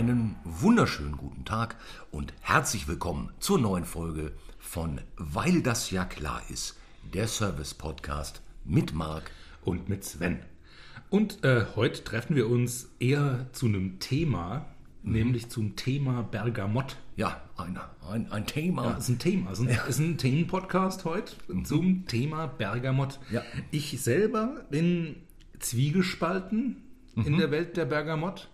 [0.00, 1.76] Einen wunderschönen guten Tag
[2.10, 6.78] und herzlich willkommen zur neuen Folge von Weil das ja klar ist,
[7.12, 9.30] der Service-Podcast mit Marc
[9.62, 10.38] und mit Sven.
[11.10, 14.64] Und äh, heute treffen wir uns eher zu einem Thema,
[15.02, 15.12] mhm.
[15.12, 16.96] nämlich zum Thema Bergamott.
[17.16, 18.92] Ja, ein, ein, ein Thema.
[18.92, 19.50] Ja, ist ein Thema.
[19.50, 19.82] Ist ein, ja.
[19.82, 21.66] ist ein Themenpodcast heute mhm.
[21.66, 23.20] zum Thema Bergamott.
[23.30, 23.42] Ja.
[23.70, 25.16] Ich selber bin
[25.58, 26.80] zwiegespalten
[27.16, 27.26] mhm.
[27.26, 28.48] in der Welt der Bergamott.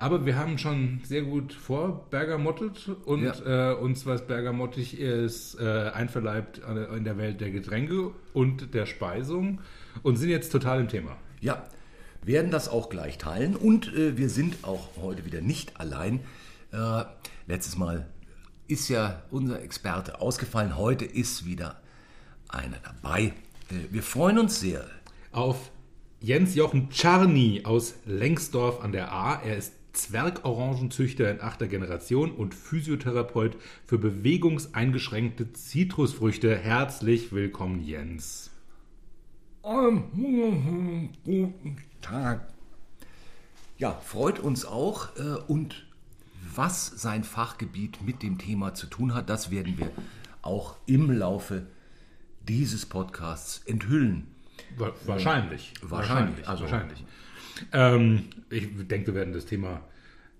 [0.00, 3.72] Aber wir haben schon sehr gut vorbergamottet und ja.
[3.72, 6.62] äh, uns was bergamottig ist äh, einverleibt
[6.96, 9.60] in der Welt der Getränke und der Speisung
[10.02, 11.18] und sind jetzt total im Thema.
[11.42, 11.66] Ja,
[12.24, 16.20] werden das auch gleich teilen und äh, wir sind auch heute wieder nicht allein.
[16.72, 17.04] Äh,
[17.46, 18.08] letztes Mal
[18.68, 21.78] ist ja unser Experte ausgefallen, heute ist wieder
[22.48, 23.34] einer dabei.
[23.68, 24.86] Äh, wir freuen uns sehr
[25.30, 25.70] auf
[26.20, 29.42] Jens Jochen Czarny aus Lengsdorf an der A.
[29.42, 36.56] Er ist Zwergorangenzüchter in achter Generation und Physiotherapeut für bewegungseingeschränkte Zitrusfrüchte.
[36.56, 38.50] Herzlich willkommen, Jens.
[41.24, 42.48] Guten Tag.
[43.78, 45.16] Ja, freut uns auch.
[45.16, 45.86] Äh, und
[46.54, 49.90] was sein Fachgebiet mit dem Thema zu tun hat, das werden wir
[50.42, 51.66] auch im Laufe
[52.48, 54.26] dieses Podcasts enthüllen.
[55.04, 55.74] Wahrscheinlich.
[55.82, 56.48] Wahrscheinlich.
[56.48, 57.04] Also, wahrscheinlich.
[57.72, 59.82] Ähm, ich denke, wir werden das Thema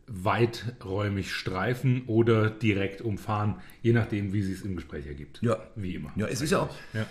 [0.07, 5.41] weiträumig streifen oder direkt umfahren, je nachdem, wie sich es im Gespräch ergibt.
[5.41, 5.59] Ja.
[5.77, 6.13] Wie immer.
[6.17, 7.07] Ja, es ist ja auch, ja.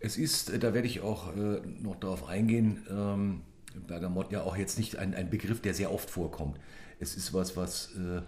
[0.00, 3.40] es ist, da werde ich auch äh, noch darauf eingehen, ähm,
[3.86, 6.58] Bergamott ja auch jetzt nicht ein, ein Begriff, der sehr oft vorkommt.
[7.00, 8.20] Es ist was, was, äh,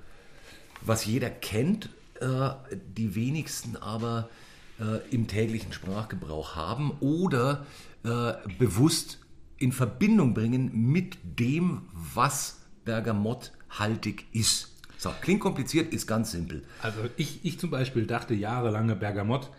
[0.81, 2.51] was jeder kennt, äh,
[2.97, 4.31] die wenigsten aber
[4.81, 7.67] äh, im täglichen Sprachgebrauch haben oder
[8.05, 9.19] äh, bewusst
[9.59, 14.75] in Verbindung bringen mit dem, was bergamotthaltig ist.
[14.99, 16.63] So, klingt kompliziert, ist ganz simpel.
[16.83, 19.51] Also ich, ich zum Beispiel dachte jahrelange, Bergamott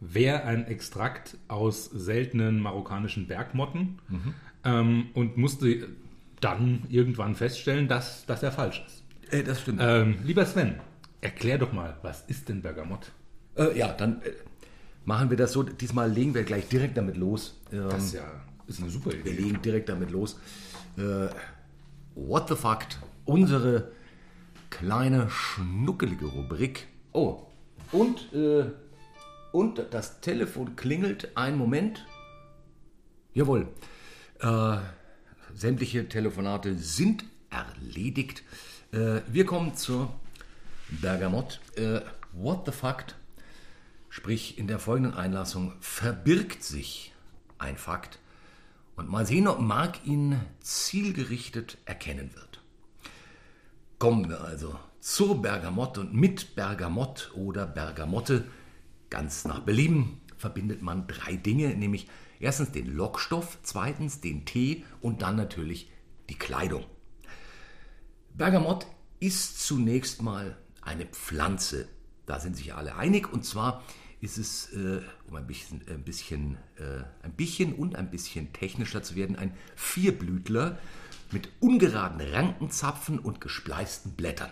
[0.00, 4.34] wäre ein Extrakt aus seltenen marokkanischen Bergmotten mhm.
[4.64, 5.88] ähm, und musste
[6.40, 9.02] dann irgendwann feststellen, dass, dass er falsch ist.
[9.32, 9.80] Äh, das stimmt.
[9.82, 10.74] Ähm, lieber Sven,
[11.20, 13.12] erklär doch mal, was ist denn Bergamott?
[13.56, 14.32] Äh, ja, dann äh,
[15.04, 15.62] machen wir das so.
[15.62, 17.60] Diesmal legen wir gleich direkt damit los.
[17.72, 18.20] Ähm, das ist
[18.72, 19.24] ja ist eine super Idee.
[19.24, 20.38] Wir legen direkt damit los.
[20.96, 21.28] Äh,
[22.14, 22.80] what the fuck?
[23.24, 23.92] Unsere
[24.70, 26.86] kleine schnuckelige Rubrik.
[27.12, 27.46] Oh,
[27.92, 28.64] und, äh,
[29.52, 31.36] und das Telefon klingelt.
[31.36, 32.06] Einen Moment.
[33.34, 33.68] Jawohl.
[34.40, 34.78] Äh,
[35.54, 38.42] sämtliche Telefonate sind erledigt.
[38.92, 40.12] Äh, wir kommen zur
[40.88, 41.60] Bergamott.
[41.76, 42.00] Äh,
[42.32, 43.04] what the fuck?
[44.08, 47.12] Sprich, in der folgenden Einlassung verbirgt sich
[47.58, 48.18] ein Fakt,
[49.02, 52.60] und mal sehen, ob Mark ihn zielgerichtet erkennen wird.
[53.98, 58.44] Kommen wir also zur Bergamott und mit Bergamott oder Bergamotte
[59.10, 62.08] ganz nach Belieben verbindet man drei Dinge, nämlich
[62.40, 65.90] erstens den Lockstoff, zweitens den Tee und dann natürlich
[66.28, 66.84] die Kleidung.
[68.34, 68.86] Bergamott
[69.20, 71.88] ist zunächst mal eine Pflanze.
[72.26, 73.82] Da sind sich alle einig und zwar
[74.22, 79.02] ist es, äh, um ein bisschen, ein, bisschen, äh, ein bisschen und ein bisschen technischer
[79.02, 80.78] zu werden, ein Vierblütler
[81.32, 84.50] mit ungeraden Rankenzapfen und gespleisten Blättern.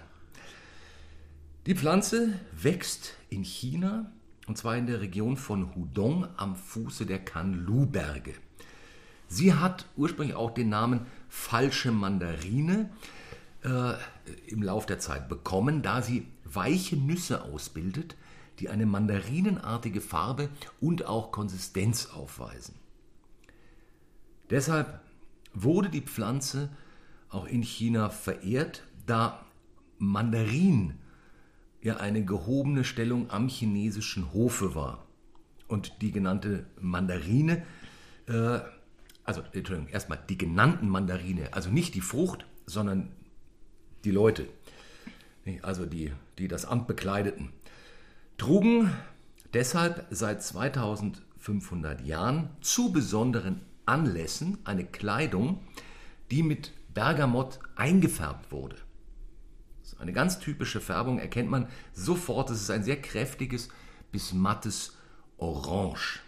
[1.66, 4.10] Die Pflanze wächst in China
[4.48, 8.34] und zwar in der Region von Hudong am Fuße der Kanlu-Berge.
[9.28, 12.91] Sie hat ursprünglich auch den Namen falsche Mandarine
[13.62, 13.92] äh,
[14.48, 18.16] im Lauf der Zeit bekommen, da sie weiche Nüsse ausbildet,
[18.60, 20.50] die eine mandarinenartige Farbe
[20.81, 22.75] und auch Konsistenz aufweisen.
[24.50, 25.00] Deshalb
[25.54, 26.69] wurde die Pflanze
[27.31, 29.44] auch in China verehrt, da
[29.99, 30.94] Mandarin
[31.82, 35.06] ja eine gehobene Stellung am chinesischen Hofe war.
[35.69, 37.65] Und die genannte Mandarine,
[38.26, 38.60] äh,
[39.25, 43.08] also Entschuldigung, erstmal die genannten Mandarine, also nicht die Frucht, sondern
[44.05, 44.49] die Leute,
[45.62, 47.52] also die, die das Amt bekleideten,
[48.40, 48.90] trugen
[49.52, 55.60] deshalb seit 2500 Jahren zu besonderen Anlässen eine Kleidung,
[56.31, 58.76] die mit Bergamott eingefärbt wurde.
[59.98, 62.48] Eine ganz typische Färbung erkennt man sofort.
[62.48, 63.69] Es ist ein sehr kräftiges
[64.10, 64.96] bis mattes
[65.36, 66.20] Orange.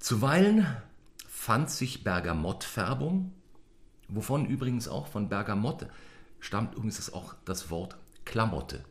[0.00, 0.66] Zuweilen
[1.28, 3.30] fand sich Bergamottfärbung,
[4.08, 5.86] wovon übrigens auch von Bergamott
[6.40, 8.84] stammt übrigens auch das Wort Klamotte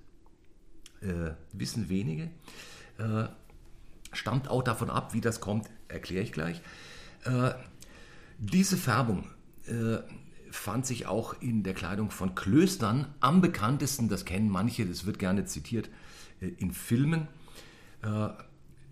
[1.01, 2.29] äh, wissen wenige.
[2.97, 3.27] Äh,
[4.11, 6.61] stammt auch davon ab, wie das kommt, erkläre ich gleich.
[7.25, 7.51] Äh,
[8.39, 9.29] diese Färbung
[9.65, 9.97] äh,
[10.51, 15.19] fand sich auch in der Kleidung von Klöstern am bekanntesten, das kennen manche, das wird
[15.19, 15.89] gerne zitiert,
[16.41, 17.27] äh, in Filmen.
[18.01, 18.29] Äh,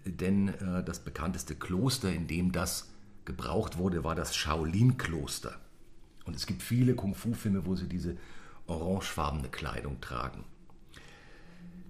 [0.07, 0.53] denn
[0.85, 2.91] das bekannteste Kloster, in dem das
[3.25, 5.59] gebraucht wurde, war das Shaolin-Kloster.
[6.25, 8.15] Und es gibt viele Kung-Fu-Filme, wo sie diese
[8.67, 10.43] orangefarbene Kleidung tragen.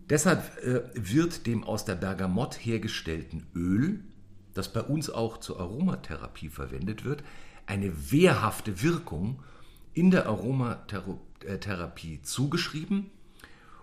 [0.09, 4.03] Deshalb äh, wird dem aus der Bergamott hergestellten Öl,
[4.53, 7.23] das bei uns auch zur Aromatherapie verwendet wird,
[7.65, 9.43] eine wehrhafte Wirkung
[9.93, 13.09] in der Aromatherapie zugeschrieben.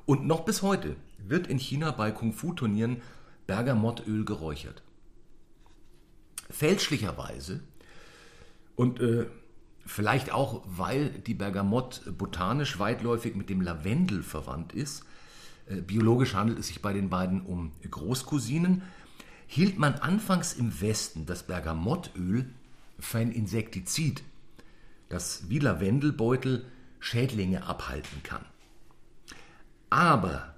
[0.07, 3.03] Und noch bis heute wird in China bei Kung-Fu-Turnieren
[3.47, 4.83] Bergamottöl geräuchert.
[6.51, 7.61] Fälschlicherweise
[8.77, 9.27] und äh,
[9.85, 15.05] vielleicht auch, weil die Bergamott botanisch weitläufig mit dem Lavendel verwandt ist,
[15.87, 18.83] biologisch handelt es sich bei den beiden um Großcousinen,
[19.47, 22.47] hielt man anfangs im Westen das Bergamottöl
[22.99, 24.23] für ein Insektizid,
[25.09, 26.65] das wie Lavendelbeutel
[27.01, 28.45] Schädlinge abhalten kann.
[29.91, 30.55] Aber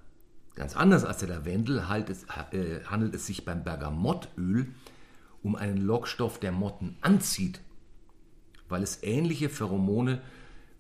[0.54, 4.68] ganz anders als der Lavendel äh, handelt es sich beim Bergamottöl
[5.42, 7.60] um einen Lockstoff, der Motten anzieht,
[8.68, 10.20] weil es ähnliche Pheromone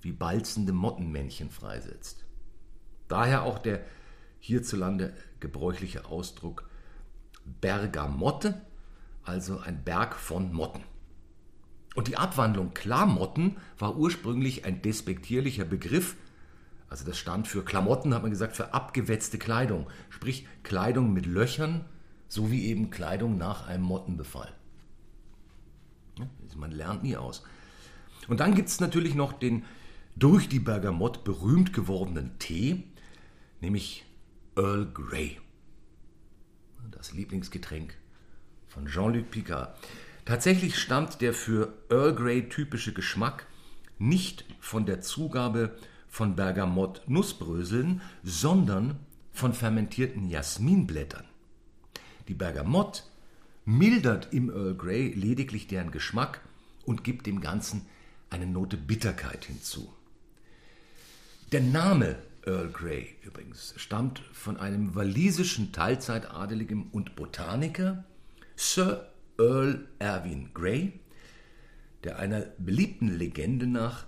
[0.02, 2.24] wie balzende Mottenmännchen freisetzt.
[3.08, 3.80] Daher auch der
[4.44, 6.68] hierzulande gebräuchliche Ausdruck
[7.62, 8.60] Bergamotte,
[9.22, 10.82] also ein Berg von Motten.
[11.94, 16.16] Und die Abwandlung Klamotten war ursprünglich ein despektierlicher Begriff.
[16.90, 19.86] Also das stand für Klamotten, hat man gesagt, für abgewetzte Kleidung.
[20.10, 21.86] Sprich Kleidung mit Löchern,
[22.28, 24.52] so wie eben Kleidung nach einem Mottenbefall.
[26.54, 27.44] man lernt nie aus.
[28.28, 29.64] Und dann gibt es natürlich noch den
[30.16, 32.84] durch die Bergamott berühmt gewordenen Tee,
[33.62, 34.04] nämlich
[34.56, 35.40] Earl Grey.
[36.92, 37.96] Das Lieblingsgetränk
[38.68, 39.76] von Jean-Luc Picard.
[40.24, 43.46] Tatsächlich stammt der für Earl Grey typische Geschmack
[43.98, 45.76] nicht von der Zugabe
[46.08, 49.00] von Bergamott-Nussbröseln, sondern
[49.32, 51.24] von fermentierten Jasminblättern.
[52.28, 53.10] Die Bergamott
[53.64, 56.40] mildert im Earl Grey lediglich deren Geschmack
[56.84, 57.86] und gibt dem Ganzen
[58.30, 59.92] eine Note Bitterkeit hinzu.
[61.50, 63.74] Der Name Earl Grey übrigens.
[63.76, 68.04] Stammt von einem walisischen Teilzeitadeligen und Botaniker,
[68.56, 70.92] Sir Earl Erwin Grey,
[72.04, 74.06] der einer beliebten Legende nach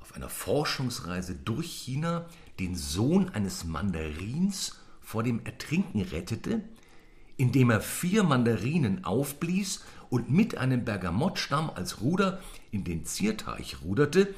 [0.00, 2.26] auf einer Forschungsreise durch China
[2.58, 6.62] den Sohn eines Mandarins vor dem Ertrinken rettete,
[7.36, 12.40] indem er vier Mandarinen aufblies und mit einem Bergamottstamm als Ruder
[12.70, 14.34] in den Zierteich ruderte,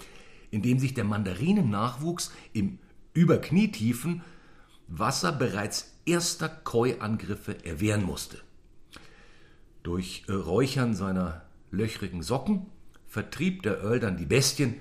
[0.51, 2.79] in dem sich der Mandarinennachwuchs im
[3.15, 4.23] über Knietiefen
[4.87, 8.39] Wasser bereits erster Koi-Angriffe erwehren musste.
[9.83, 12.67] Durch Räuchern seiner löchrigen Socken
[13.07, 14.81] vertrieb der Earl dann die Bestien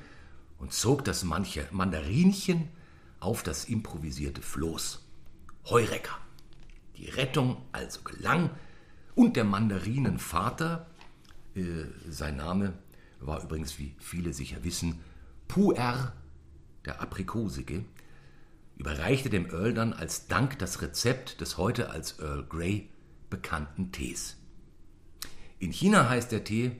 [0.57, 2.69] und zog das manche Mandarinchen
[3.19, 5.05] auf das improvisierte Floß.
[5.69, 6.17] Heurecker.
[6.97, 8.49] Die Rettung also gelang
[9.15, 10.87] und der Mandarinenvater,
[11.55, 11.61] äh,
[12.09, 12.73] sein Name
[13.19, 14.99] war übrigens, wie viele sicher wissen,
[15.47, 16.13] Puer,
[16.85, 17.85] der Aprikosige,
[18.75, 22.89] überreichte dem Earl dann als Dank das Rezept des heute als Earl Grey
[23.29, 24.37] bekannten Tees.
[25.59, 26.71] In China heißt der Tee,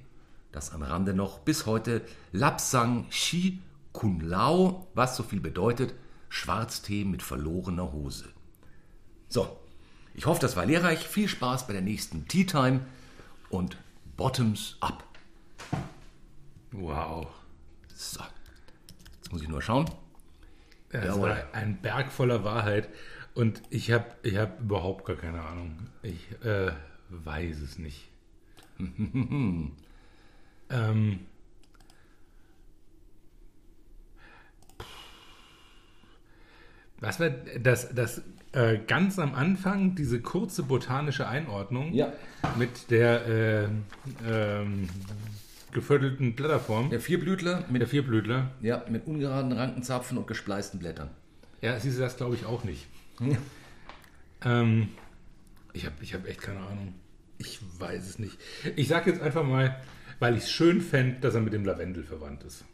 [0.52, 5.94] das am Rande noch, bis heute Lapsang Shi Kun Lao, was so viel bedeutet,
[6.30, 8.28] Schwarztee mit verlorener Hose.
[9.30, 9.60] So,
[10.16, 11.08] ich hoffe, das war lehrreich.
[11.08, 12.82] Viel Spaß bei der nächsten Tea Time
[13.50, 13.78] und
[14.18, 15.04] Bottoms up.
[16.72, 17.28] Wow.
[17.96, 18.22] So,
[19.16, 19.90] jetzt muss ich nur schauen.
[21.02, 22.90] Das war ein Berg voller Wahrheit.
[23.34, 25.76] Und ich habe ich hab überhaupt gar keine Ahnung.
[26.04, 26.72] Ich äh,
[27.10, 28.10] weiß es nicht.
[28.80, 29.72] ähm,
[37.00, 38.22] was war das, das
[38.54, 42.14] äh, ganz am Anfang, diese kurze botanische Einordnung ja.
[42.58, 43.68] mit der äh,
[44.28, 44.90] ähm,
[45.74, 46.90] geviertelten Blätterform.
[46.90, 48.52] Der Vierblütler mit der Vierblütler.
[48.62, 51.10] Ja, mit ungeraden Rankenzapfen und gespleisten Blättern.
[51.62, 52.88] Ja, siehst du das, glaube ich, auch nicht.
[53.20, 53.38] Ja.
[54.46, 54.90] Ähm,
[55.74, 56.94] ich habe ich hab echt keine Ahnung.
[57.38, 58.38] Ich weiß es nicht.
[58.76, 59.82] Ich sage jetzt einfach mal,
[60.20, 62.66] weil ich es schön fände, dass er mit dem Lavendel verwandt ist.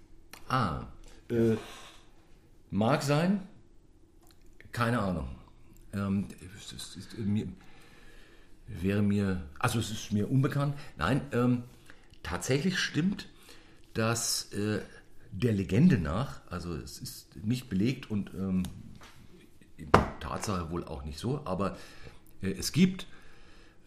[0.47, 0.87] Ah,
[1.29, 1.55] äh,
[2.71, 3.41] mag sein.
[4.71, 5.29] Keine Ahnung.
[5.93, 6.27] Ähm,
[6.57, 7.47] es ist, ist, mir,
[8.67, 10.75] wäre mir, also es ist mir unbekannt.
[10.97, 11.63] Nein, ähm,
[12.29, 13.27] tatsächlich stimmt,
[13.93, 14.81] dass äh,
[15.31, 18.63] der Legende nach, also es ist nicht belegt und ähm,
[20.19, 21.75] Tatsache wohl auch nicht so, aber
[22.43, 23.07] äh, es gibt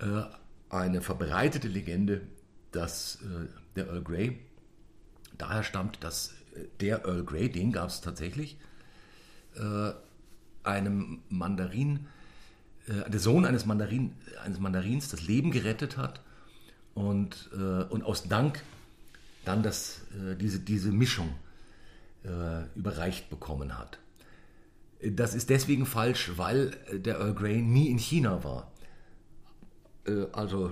[0.00, 0.22] äh,
[0.70, 2.22] eine verbreitete Legende,
[2.72, 3.46] dass äh,
[3.76, 4.40] der Earl Grey
[5.38, 8.58] daher stammt, dass äh, der Earl Grey, den gab es tatsächlich,
[9.54, 9.92] äh,
[10.64, 12.06] einem Mandarin,
[12.88, 16.20] der Sohn eines, Mandarin, eines Mandarins das Leben gerettet hat
[16.94, 18.62] und, äh, und aus Dank
[19.44, 21.34] dann das, äh, diese, diese Mischung
[22.24, 23.98] äh, überreicht bekommen hat.
[25.04, 28.70] Das ist deswegen falsch, weil der Earl Grey nie in China war.
[30.06, 30.70] Äh, also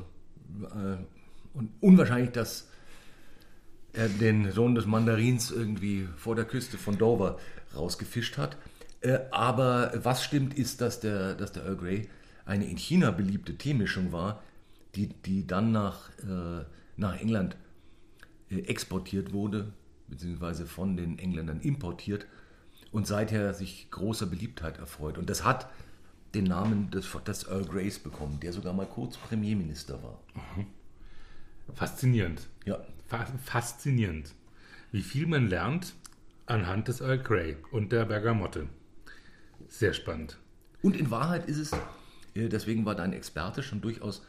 [0.62, 0.96] äh,
[1.52, 2.68] und unwahrscheinlich, dass
[3.92, 7.40] er den Sohn des Mandarins irgendwie vor der Küste von Dover
[7.74, 8.56] rausgefischt hat.
[9.32, 12.08] Aber was stimmt, ist, dass der, dass der Earl Grey
[12.44, 14.42] eine in China beliebte Teemischung war,
[14.94, 16.64] die, die dann nach, äh,
[16.96, 17.56] nach England
[18.50, 19.72] äh, exportiert wurde,
[20.08, 22.26] beziehungsweise von den Engländern importiert
[22.92, 25.18] und seither sich großer Beliebtheit erfreut.
[25.18, 25.68] Und das hat
[26.34, 30.20] den Namen des, des Earl Greys bekommen, der sogar mal kurz Premierminister war.
[30.34, 30.66] Mhm.
[31.74, 32.48] Faszinierend.
[32.64, 32.78] Ja.
[33.44, 34.34] Faszinierend.
[34.92, 35.94] Wie viel man lernt
[36.50, 38.66] anhand des Earl Grey und der Bergamotte.
[39.68, 40.36] Sehr spannend.
[40.82, 41.72] Und in Wahrheit ist es,
[42.34, 44.26] äh, deswegen war dein Experte schon durchaus,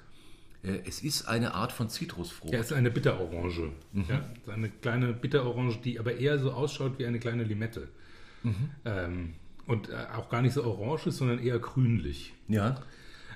[0.64, 2.54] es ist eine Art von Zitrusfrucht.
[2.54, 3.72] Ja, es ist eine Bitterorange.
[3.94, 4.06] Mhm.
[4.08, 7.88] Ja, eine kleine Bitterorange, die aber eher so ausschaut wie eine kleine Limette.
[8.44, 8.70] Mhm.
[8.86, 9.34] Ähm,
[9.66, 12.34] und äh, auch gar nicht so orange ist, sondern eher grünlich.
[12.48, 12.82] Ja.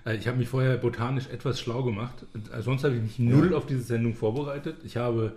[0.05, 2.25] Äh, ich habe mich vorher botanisch etwas schlau gemacht.
[2.51, 3.57] Äh, sonst habe ich mich null ja.
[3.57, 4.77] auf diese Sendung vorbereitet.
[4.83, 5.35] Ich habe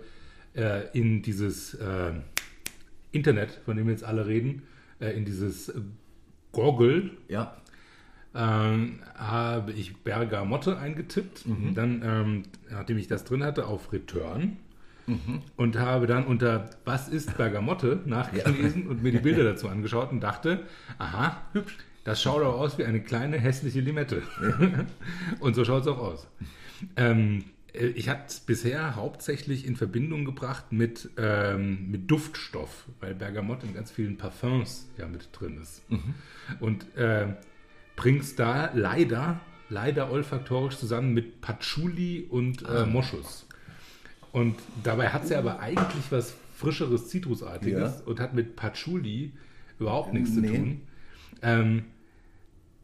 [0.55, 2.13] äh, in dieses äh,
[3.11, 4.63] Internet, von dem jetzt alle reden,
[4.99, 5.73] äh, in dieses
[6.51, 7.58] Goggle, ja.
[8.35, 11.45] Ähm, habe ich Bergamotte eingetippt.
[11.45, 11.73] Mhm.
[11.75, 14.57] Dann, ähm, nachdem ich das drin hatte, auf Return.
[15.07, 15.41] Mhm.
[15.55, 20.21] Und habe dann unter Was ist Bergamotte nachgelesen und mir die Bilder dazu angeschaut und
[20.21, 20.63] dachte,
[20.99, 21.77] aha, hübsch.
[22.03, 24.23] Das schaut auch aus wie eine kleine hässliche Limette.
[25.39, 26.27] und so schaut es auch aus.
[26.95, 27.43] Ähm,
[27.73, 33.63] äh, ich hatte es bisher hauptsächlich in Verbindung gebracht mit, ähm, mit Duftstoff, weil Bergamott
[33.63, 35.89] in ganz vielen Parfums ja mit drin ist.
[35.89, 36.13] Mhm.
[36.59, 37.27] Und äh,
[37.99, 42.85] bringst da leider, leider olfaktorisch zusammen mit Patchouli und äh, ah.
[42.85, 43.45] Moschus.
[44.31, 48.05] Und dabei hat sie aber eigentlich was frischeres, Zitrusartiges ja.
[48.05, 49.33] und hat mit Patchouli
[49.79, 50.47] überhaupt nichts nee.
[50.47, 50.81] zu tun.
[51.41, 51.83] Ähm,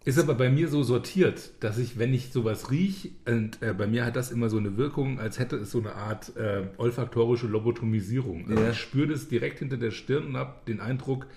[0.03, 3.87] ist aber bei mir so sortiert, dass ich, wenn ich sowas rieche, und äh, bei
[3.87, 7.47] mir hat das immer so eine Wirkung, als hätte es so eine Art äh, olfaktorische
[7.47, 8.49] Lobotomisierung.
[8.49, 8.71] Also ja.
[8.71, 11.27] Ich spüre das direkt hinter der Stirn und habe den Eindruck,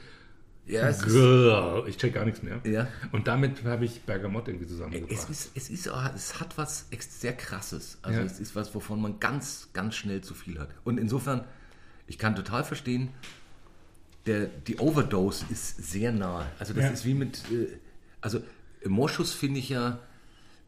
[0.68, 2.60] ja, grrr, ich check gar nichts mehr.
[2.64, 2.88] Ja.
[3.12, 5.10] Und damit habe ich Bergamott irgendwie zusammengebracht.
[5.12, 7.98] Es, ist, es, ist, es hat was sehr krasses.
[8.02, 8.26] Also ja.
[8.26, 10.68] es ist was, wovon man ganz, ganz schnell zu viel hat.
[10.84, 11.44] Und insofern,
[12.06, 13.08] ich kann total verstehen,
[14.26, 16.46] der, die Overdose ist sehr nah.
[16.58, 16.90] Also das ja.
[16.90, 17.78] ist wie mit, äh,
[18.20, 18.42] also
[18.84, 19.98] Moschus finde ich ja,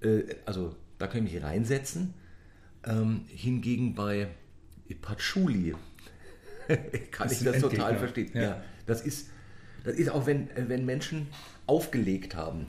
[0.01, 2.15] äh, also da kann ich mich reinsetzen.
[2.85, 4.29] Ähm, hingegen bei
[5.03, 5.75] Patchouli
[7.11, 8.31] kann das ich das total verstehen.
[8.33, 8.43] Ja.
[8.43, 8.63] ja.
[8.87, 9.29] das ist,
[9.85, 11.29] das ist auch, wenn, wenn Menschen
[11.67, 12.67] aufgelegt haben.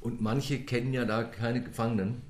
[0.00, 2.22] Und manche kennen ja da keine Gefangenen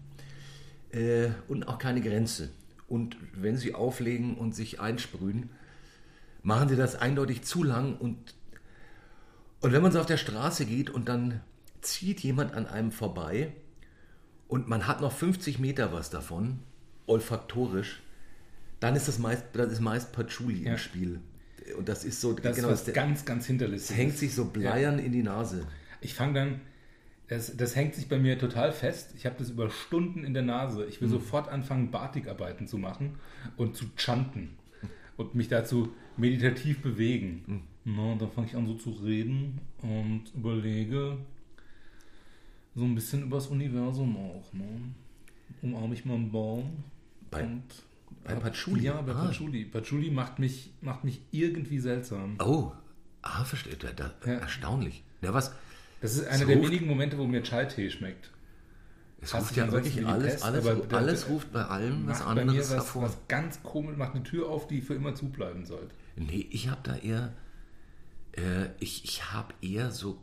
[0.91, 2.51] äh, und auch keine Grenze.
[2.89, 5.51] Und wenn sie auflegen und sich einsprühen,
[6.43, 7.97] machen sie das eindeutig zu lang.
[7.97, 8.35] Und,
[9.61, 11.41] und wenn man so auf der Straße geht und dann
[11.83, 13.53] zieht jemand an einem vorbei
[14.49, 16.61] und man hat noch 50 Meter was davon,
[17.07, 18.03] olfaktorisch,
[18.81, 20.73] dann ist das meist, das ist meist Patchouli ja.
[20.73, 21.21] im Spiel.
[21.77, 23.97] Und das ist so das genau, ist das ganz, ganz hinterlistig.
[23.97, 25.05] Das hängt sich so bleiern ja.
[25.05, 25.67] in die Nase.
[26.01, 26.61] Ich fange dann,
[27.29, 29.13] das, das, hängt sich bei mir total fest.
[29.17, 30.87] Ich habe das über Stunden in der Nase.
[30.87, 31.13] Ich will mhm.
[31.13, 33.17] sofort anfangen, Batikarbeiten zu machen
[33.57, 34.57] und zu chanten
[35.17, 37.45] und mich dazu meditativ bewegen.
[37.47, 37.63] Mhm.
[37.85, 41.19] Na, dann fange ich an so zu reden und überlege,
[42.75, 44.53] so ein bisschen übers Universum auch.
[44.53, 44.65] Ne?
[45.63, 46.85] Umarme ich mal einen Baum.
[47.31, 47.65] Bei, und,
[48.35, 48.85] bei Patchouli?
[48.85, 49.27] Ja, bei ah.
[49.27, 49.65] Patchouli.
[49.65, 52.37] Patchouli macht mich, macht mich irgendwie seltsam.
[52.39, 52.73] Oh,
[53.23, 53.77] ah, verstehe.
[53.77, 54.39] Da, da, ja.
[54.39, 55.05] Erstaunlich.
[55.23, 55.53] Ja, was?
[56.01, 58.31] Das ist einer der wenigen Momente, wo mir Chai-Tee schmeckt.
[59.21, 62.47] Es ruft ja wirklich alles, Pest, alles, aber alles der, ruft bei allem was anderes
[62.47, 63.03] bei mir was, hervor.
[63.03, 65.93] Was ganz komisch, macht eine Tür auf, die für immer zubleiben sollte.
[66.15, 67.33] Nee, ich habe da eher,
[68.37, 70.23] äh, ich, ich habe eher so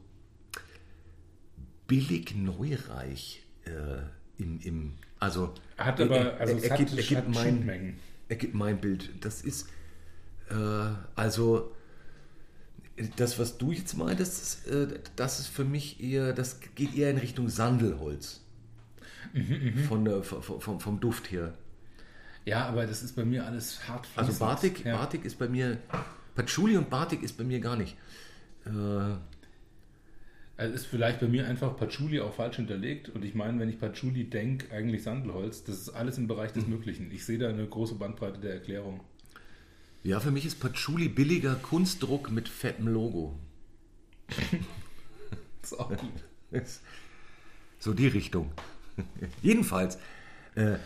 [1.87, 7.97] billig neureich äh, im, im, also hat aber also er, er, gibt, er, gibt mein,
[8.27, 9.09] er gibt mein Bild.
[9.23, 9.67] Das ist
[10.49, 10.55] äh,
[11.15, 11.71] also
[13.17, 17.17] das, was du jetzt meintest, äh, das ist für mich eher, das geht eher in
[17.17, 18.41] Richtung Sandelholz.
[19.33, 19.83] Mhm, mhm.
[19.83, 21.53] von der, vom, vom Duft her.
[22.45, 24.07] Ja, aber das ist bei mir alles hart.
[24.15, 24.97] Also Batik, ja.
[24.97, 25.77] Batik ist bei mir,
[26.35, 27.97] Patchouli und Batik ist bei mir gar nicht.
[28.65, 28.69] Äh,
[30.57, 33.09] es ist vielleicht bei mir einfach Patchouli auch falsch hinterlegt.
[33.09, 36.65] Und ich meine, wenn ich Patchouli denke, eigentlich Sandelholz, das ist alles im Bereich des
[36.65, 36.73] mhm.
[36.73, 37.11] Möglichen.
[37.11, 39.01] Ich sehe da eine große Bandbreite der Erklärung.
[40.03, 43.35] Ja, für mich ist Patchouli billiger Kunstdruck mit fettem Logo.
[45.63, 46.11] Ist auch gut.
[47.79, 48.51] So die Richtung.
[49.41, 49.97] Jedenfalls,
[50.53, 50.77] äh,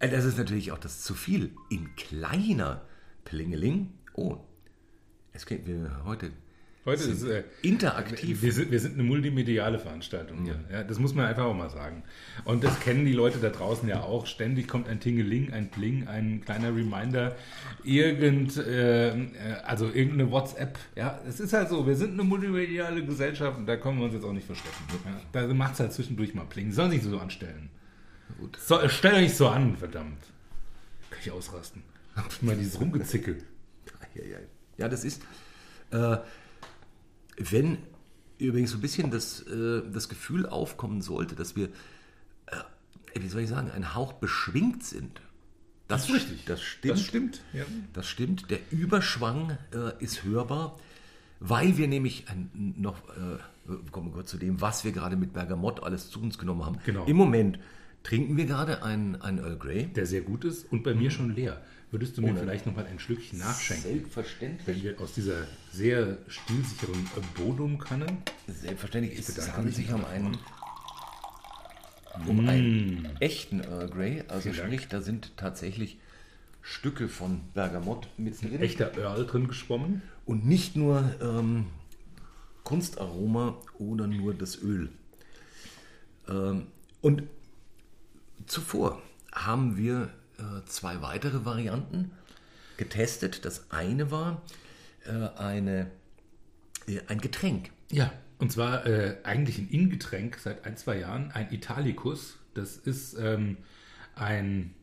[0.00, 1.52] das ist natürlich auch das zu viel.
[1.70, 2.84] In kleiner
[3.24, 3.92] Plingeling.
[4.14, 4.38] Oh,
[5.32, 6.32] es geht wir heute
[6.86, 8.42] Heute ist äh, interaktiv.
[8.42, 10.60] Wir sind, wir sind eine multimediale Veranstaltung hier.
[10.70, 12.04] Ja, das muss man einfach auch mal sagen.
[12.44, 14.26] Und das kennen die Leute da draußen ja auch.
[14.26, 17.34] Ständig kommt ein Tingeling, ein Pling, ein kleiner Reminder,
[17.82, 19.12] irgend, äh,
[19.64, 20.78] also irgendeine WhatsApp.
[20.94, 24.14] Ja, es ist halt so, wir sind eine multimediale Gesellschaft und da können wir uns
[24.14, 24.76] jetzt auch nicht verstecken.
[25.34, 26.70] Ja, da macht es halt zwischendurch mal Pling.
[26.70, 27.68] Sollen sich so anstellen.
[28.38, 28.56] Gut.
[28.60, 30.22] So, stell euch so an, verdammt.
[31.10, 31.82] Kann ich ausrasten.
[32.42, 33.38] Mal dieses Rumgezickel.
[34.14, 34.38] Ja, ja.
[34.78, 35.20] ja, das ist,
[35.90, 36.16] äh,
[37.36, 37.78] wenn
[38.38, 41.66] übrigens so ein bisschen das, äh, das Gefühl aufkommen sollte, dass wir,
[42.46, 45.20] äh, wie soll ich sagen, ein Hauch beschwingt sind.
[45.88, 46.44] Das, ist richtig.
[46.46, 46.94] Das stimmt.
[46.94, 47.42] Das stimmt.
[47.52, 47.64] Ja.
[47.92, 48.50] Das stimmt.
[48.50, 50.78] Der Überschwang äh, ist hörbar,
[51.38, 55.32] weil wir nämlich ein, noch, äh, kommen wir kurz zu dem, was wir gerade mit
[55.32, 56.78] Bergamott alles zu uns genommen haben.
[56.84, 57.04] Genau.
[57.04, 57.58] Im Moment
[58.02, 59.86] trinken wir gerade ein, ein Earl Grey.
[59.86, 61.62] Der sehr gut ist und bei mir schon leer.
[61.90, 63.90] Würdest du mir Ohne- vielleicht noch mal ein Schlückchen nachschenken?
[63.92, 64.66] Selbstverständlich.
[64.66, 68.06] Wenn wir aus dieser sehr stilsicheren Bodum-Kanne.
[68.48, 69.18] Selbstverständlich.
[69.18, 70.36] Es bedanke handelt sich um einen,
[72.26, 74.24] um einen echten Earl Grey.
[74.28, 74.52] Also Mm.
[74.52, 74.72] Vielen Dank.
[74.74, 75.98] sprich, da sind tatsächlich
[76.60, 78.60] Stücke von Bergamott mit drin.
[78.60, 80.02] Echter Earl drin geschwommen.
[80.24, 81.66] Und nicht nur ähm,
[82.64, 84.88] Kunstaroma oder nur das Öl.
[86.28, 86.66] Ähm,
[87.00, 87.22] und
[88.46, 89.00] zuvor
[89.32, 92.10] haben wir äh, zwei weitere Varianten
[92.76, 93.44] getestet.
[93.44, 94.42] Das eine war
[95.06, 95.90] äh, eine,
[96.86, 97.70] äh, ein Getränk.
[97.90, 102.36] Ja, und zwar äh, eigentlich ein Ingetränk seit ein, zwei Jahren, ein Italicus.
[102.54, 103.56] Das ist ähm,
[104.14, 104.74] ein,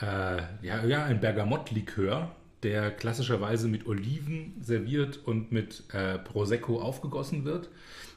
[0.00, 7.44] äh, ja, ja, ein Bergamottlikör, der klassischerweise mit Oliven serviert und mit äh, Prosecco aufgegossen
[7.44, 7.68] wird.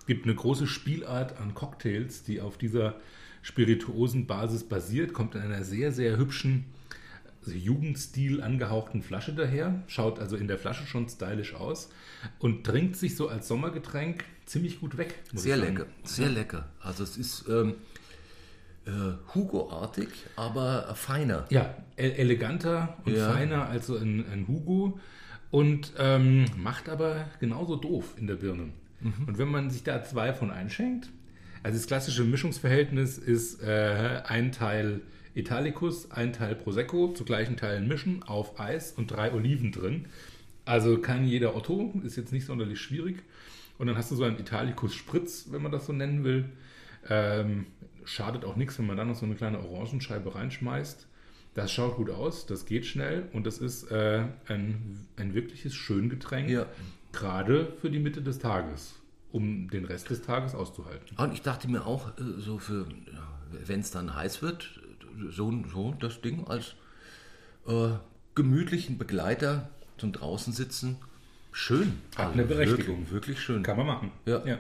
[0.08, 2.96] Gibt eine große Spielart an Cocktails, die auf dieser
[3.42, 6.66] Spirituosenbasis basiert, kommt in einer sehr, sehr hübschen
[7.44, 11.90] also Jugendstil angehauchten Flasche daher, schaut also in der Flasche schon stylisch aus
[12.38, 15.16] und trinkt sich so als Sommergetränk ziemlich gut weg.
[15.34, 16.68] Sehr lecker, sehr lecker.
[16.80, 17.76] Also es ist ähm,
[18.86, 18.92] äh,
[19.34, 21.46] Hugo-artig, aber feiner.
[21.50, 23.32] Ja, e- eleganter und Ja.
[23.32, 25.00] feiner als so ein, ein Hugo
[25.50, 28.70] und ähm, macht aber genauso doof in der Birne.
[29.00, 29.14] Mhm.
[29.28, 31.10] Und wenn man sich da zwei von einschenkt,
[31.64, 35.02] also das klassische Mischungsverhältnis ist äh, ein Teil
[35.34, 40.06] Italicus, ein Teil Prosecco, zu gleichen Teilen mischen, auf Eis und drei Oliven drin.
[40.66, 43.24] Also kann jeder Otto, ist jetzt nicht sonderlich schwierig.
[43.78, 46.46] Und dann hast du so einen Italicus Spritz, wenn man das so nennen will.
[47.10, 47.66] Ähm,
[48.06, 51.08] schadet auch nichts, wenn man dann noch so eine kleine Orangenscheibe reinschmeißt.
[51.54, 56.50] Das schaut gut aus, das geht schnell und das ist äh, ein, ein wirkliches Schöngetränk,
[56.50, 56.66] Ja.
[57.12, 58.94] gerade für die Mitte des Tages,
[59.32, 61.16] um den Rest des Tages auszuhalten.
[61.18, 62.86] Und ich dachte mir auch, äh, so für,
[63.66, 64.80] wenn es dann heiß wird,
[65.30, 66.76] so, so das Ding als
[67.68, 67.90] äh,
[68.36, 70.98] gemütlichen Begleiter zum draußen sitzen,
[71.52, 72.00] schön.
[72.16, 72.98] Hat eine Berechtigung.
[73.00, 73.64] Wirklich, wirklich schön.
[73.64, 74.12] Kann man machen.
[74.26, 74.46] Ja.
[74.46, 74.58] ja.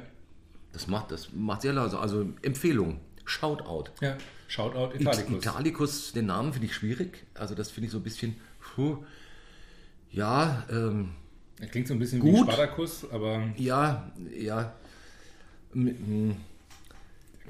[0.73, 1.99] Das macht, das macht sehr leise.
[1.99, 3.91] Also Empfehlung, Shoutout.
[4.01, 4.17] ja.
[4.47, 5.37] Shoutout It- Italicus.
[5.45, 7.25] Italicus, den Namen finde ich schwierig.
[7.33, 9.03] Also das finde ich so ein bisschen, puh,
[10.11, 11.11] ja, ähm,
[11.61, 12.51] Er klingt so ein bisschen wie Gut.
[12.51, 14.73] Spartacus, aber ja, ja.
[15.73, 16.35] M- m-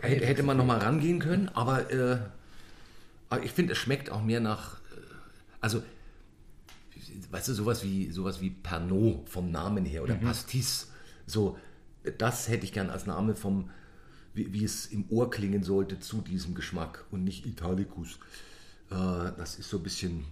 [0.02, 2.18] Hätte, hätte man noch mal rangehen können, aber, äh,
[3.44, 5.02] ich finde, es schmeckt auch mehr nach, äh,
[5.60, 5.84] also,
[7.30, 10.92] weißt du, sowas wie, sowas wie Pernod vom Namen her oder Pastis.
[11.26, 11.58] So,
[12.18, 13.70] das hätte ich gern als Name vom,
[14.34, 18.20] wie, wie es im Ohr klingen sollte zu diesem Geschmack und nicht Italicus.
[18.90, 18.96] Äh,
[19.38, 20.26] das ist so ein bisschen,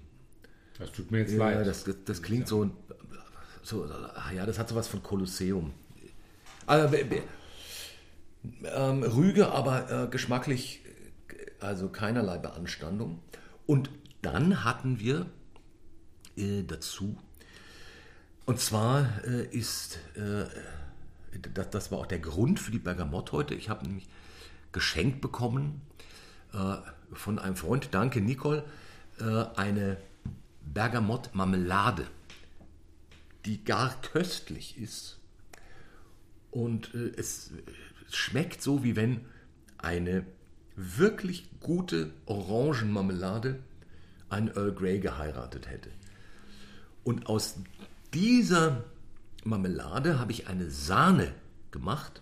[0.78, 1.68] das tut mir jetzt ja, leid.
[1.68, 2.72] das, das, das klingt so,
[3.64, 5.74] so, ah ja, das hat sowas von Kolosseum.
[6.66, 6.96] Also,
[8.64, 10.82] ähm, Rüge, aber äh, geschmacklich
[11.30, 13.20] äh, also keinerlei Beanstandung.
[13.66, 13.90] Und
[14.22, 15.26] dann hatten wir
[16.38, 17.18] äh, dazu,
[18.46, 20.00] und zwar ist,
[21.54, 23.54] das, das war auch der Grund für die Bergamott heute.
[23.54, 24.10] Ich habe nämlich
[24.72, 25.82] geschenkt bekommen
[27.14, 28.64] von einem Freund, danke Nicole,
[29.56, 29.98] eine
[30.62, 32.08] Bergamott-Marmelade,
[33.46, 35.20] die gar köstlich ist.
[36.52, 37.52] Und äh, es
[38.12, 39.22] schmeckt so, wie wenn
[39.78, 40.26] eine
[40.76, 43.60] wirklich gute Orangenmarmelade
[44.30, 45.90] einen Earl Grey geheiratet hätte.
[47.04, 47.56] Und aus
[48.14, 48.84] dieser
[49.44, 51.34] Marmelade habe ich eine Sahne
[51.72, 52.22] gemacht.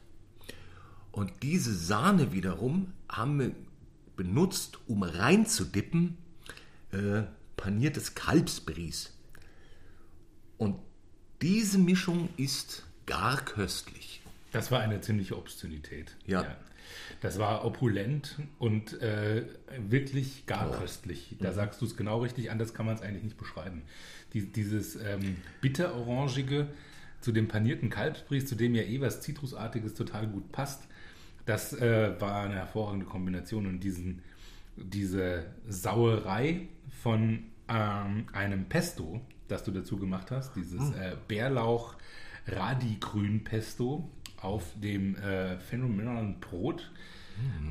[1.12, 3.56] Und diese Sahne wiederum haben wir
[4.16, 6.18] benutzt, um reinzudippen
[6.92, 7.24] äh,
[7.56, 9.14] paniertes Kalbsbries.
[11.42, 14.22] Diese Mischung ist gar köstlich.
[14.52, 16.16] Das war eine ziemliche Obszönität.
[16.26, 16.58] Ja.
[17.22, 19.44] Das war opulent und äh,
[19.90, 21.36] wirklich gar köstlich.
[21.40, 23.82] Da sagst du es genau richtig, anders kann man es eigentlich nicht beschreiben.
[24.34, 26.68] Die, dieses ähm, bitterorangige
[27.22, 30.84] zu dem panierten Kalbsbries, zu dem ja eh was Zitrusartiges total gut passt,
[31.46, 34.22] das äh, war eine hervorragende Kombination und diesen,
[34.76, 36.68] diese Sauerei
[37.02, 41.96] von ähm, einem Pesto, das du dazu gemacht hast, dieses äh, Bärlauch
[42.48, 44.10] Radigrün Pesto
[44.42, 46.92] auf dem äh, phänomenalen Brot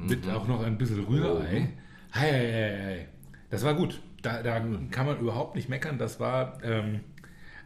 [0.07, 1.73] mit auch noch ein bisschen Rührei.
[2.13, 3.09] Hei, hei, hei, hei.
[3.51, 4.01] Das war gut.
[4.23, 4.61] Da, da
[4.91, 5.99] kann man überhaupt nicht meckern.
[5.99, 7.01] Das war ähm,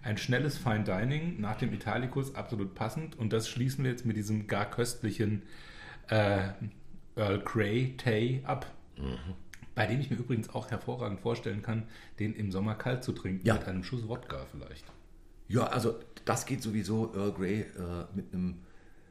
[0.03, 3.19] ein schnelles Fine Dining nach dem Italicus, absolut passend.
[3.19, 5.43] Und das schließen wir jetzt mit diesem gar köstlichen
[6.09, 6.49] äh,
[7.17, 8.67] Earl Grey Tay ab.
[9.75, 11.85] Bei dem ich mir übrigens auch hervorragend vorstellen kann,
[12.19, 13.55] den im Sommer kalt zu trinken, Ja.
[13.55, 14.85] mit einem Schuss Wodka vielleicht.
[15.49, 17.67] Ja, also das geht sowieso Earl Grey äh,
[18.15, 18.57] mit einem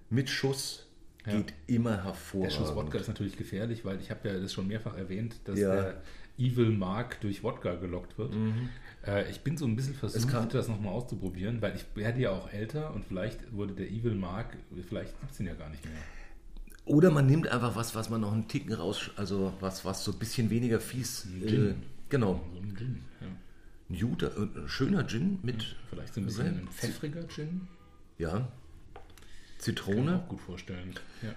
[0.09, 0.85] Mitschuss
[1.25, 2.53] geht immer Der hervorragend.
[2.53, 5.75] Schuss Wodka ist natürlich gefährlich, weil ich habe ja das schon mehrfach erwähnt, dass Ja.
[5.75, 6.01] der
[6.37, 8.33] Evil Mark durch Wodka gelockt wird.
[9.05, 12.31] Äh, ich bin so ein bisschen versucht, kann- das nochmal auszuprobieren, weil ich werde ja
[12.31, 14.55] auch älter und vielleicht wurde der Evil Mark,
[14.87, 15.93] vielleicht gibt es ihn ja gar nicht mehr.
[16.89, 20.11] Oder man nimmt einfach was, was man noch einen Ticken raus, also was, was so
[20.11, 21.27] ein bisschen weniger fies.
[21.43, 21.83] Äh, Gin.
[22.09, 22.41] genau.
[22.53, 23.01] So ein Gin.
[23.21, 23.27] Ja.
[23.89, 27.67] Ein guter, äh, ein schöner Gin mit, Vielleicht so ein bisschen ein pfeffriger Gin.
[28.17, 28.47] ja, Kann
[29.57, 30.17] ich Zitrone.
[30.23, 30.93] auch gut vorstellen.
[31.21, 31.33] Ja.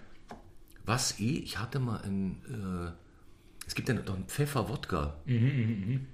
[0.87, 5.17] Was eh, ich hatte mal ein, äh, es gibt ja noch einen Pfeffer-Wodka.
[5.27, 6.07] Mhm,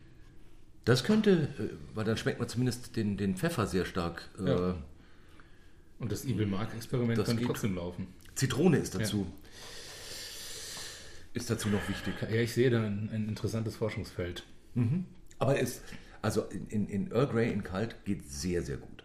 [0.85, 4.29] Das könnte, äh, weil dann schmeckt man zumindest den, den Pfeffer sehr stark.
[4.39, 4.75] Äh, Ja.
[6.01, 7.47] Und das Evil Mark Experiment Das kann geht.
[7.47, 8.07] trotzdem laufen.
[8.39, 9.27] Zitrone ist dazu.
[11.35, 12.15] Ist dazu noch wichtig.
[12.23, 14.45] Ja, ich sehe da ein, ein interessantes Forschungsfeld.
[15.41, 15.83] Aber es,
[16.23, 19.05] also in, in, Earl Grey in Kalt geht sehr, sehr gut.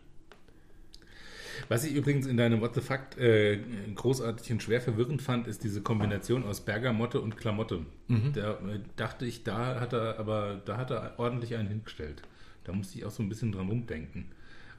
[1.67, 3.59] Was ich übrigens in deinem What the Fact äh,
[3.95, 7.85] großartig und schwer verwirrend fand, ist diese Kombination aus Bergamotte und Klamotte.
[8.33, 12.21] Da äh, dachte ich, da hat er, aber da hat er ordentlich einen hingestellt.
[12.65, 14.25] Da musste ich auch so ein bisschen dran rumdenken.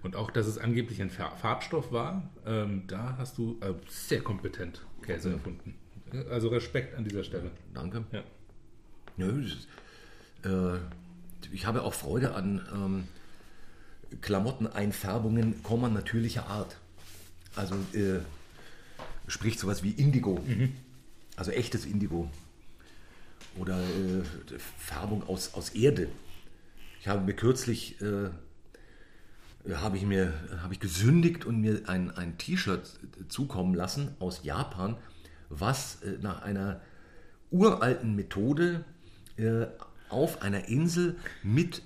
[0.05, 4.21] Und auch, dass es angeblich ein Far- Farbstoff war, ähm, da hast du äh, sehr
[4.21, 5.75] kompetent Käse erfunden.
[6.31, 7.51] Also Respekt an dieser Stelle.
[7.73, 8.05] Danke.
[8.13, 8.23] Ja.
[9.17, 9.67] Nö, ist,
[10.45, 10.79] äh,
[11.51, 13.09] ich habe auch Freude an ähm,
[14.21, 16.77] Klamotteneinfärbungen, Komma natürlicher Art.
[17.57, 18.21] Also äh,
[19.27, 20.45] sprich sowas wie Indigo.
[21.37, 22.31] Also echtes Indigo.
[23.57, 24.23] Oder äh,
[24.79, 26.09] Färbung aus, aus Erde.
[27.01, 28.29] Ich habe mir kürzlich äh,
[29.73, 32.99] habe ich mir habe ich gesündigt und mir ein, ein T-Shirt
[33.29, 34.97] zukommen lassen aus Japan,
[35.49, 36.81] was äh, nach einer
[37.51, 38.85] uralten Methode
[39.37, 39.67] äh,
[40.11, 41.83] auf einer Insel mit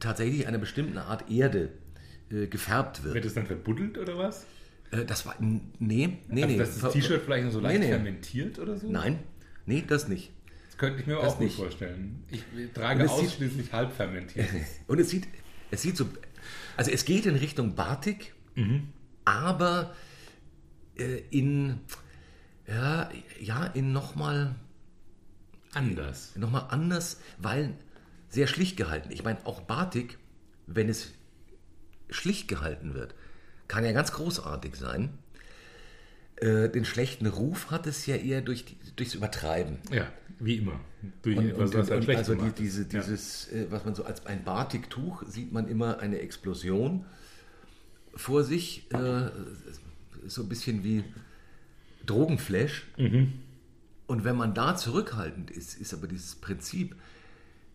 [0.00, 1.70] tatsächlich einer bestimmten Art Erde
[2.30, 3.14] äh, gefärbt wird.
[3.14, 4.46] Wird es dann verbuddelt oder was?
[4.90, 6.58] Äh, das war nee, nee, Also, nee.
[6.58, 7.92] dass das T-Shirt vielleicht noch so leicht Nee, nee.
[7.92, 8.90] fermentiert oder so?
[8.90, 9.20] Nein,
[9.66, 10.32] nee, das nicht.
[10.66, 11.56] Das könnte ich mir Das auch nicht.
[11.56, 12.24] vorstellen.
[12.30, 12.42] Ich
[12.74, 14.48] trage ausschließlich halb fermentiert.
[14.88, 15.28] Und es sieht,
[15.70, 16.06] es sieht so,
[16.76, 18.34] also es geht in Richtung Batik,
[19.24, 19.94] aber
[20.96, 21.80] äh, in,
[22.66, 24.54] ja, ja, in nochmal
[25.72, 26.34] Anders.
[26.36, 27.74] noch mal anders, weil
[28.28, 29.10] sehr schlicht gehalten.
[29.12, 30.18] Ich meine, auch Batik,
[30.66, 31.12] wenn es
[32.10, 33.14] schlicht gehalten wird,
[33.68, 35.18] kann ja ganz großartig sein.
[36.36, 39.78] Äh, den schlechten Ruf hat es ja eher durch die, durchs Übertreiben.
[39.92, 40.80] Ja, wie immer.
[41.22, 44.42] Durch Und, etwas, und, und, also die, diese, dieses, äh, was man so als ein
[44.44, 47.04] Batiktuch sieht man immer eine Explosion
[48.14, 49.30] vor sich, äh,
[50.26, 51.04] so ein bisschen wie
[52.06, 52.86] Drogenflash.
[52.96, 53.32] Mhm.
[54.06, 56.96] Und wenn man da zurückhaltend ist, ist aber dieses Prinzip,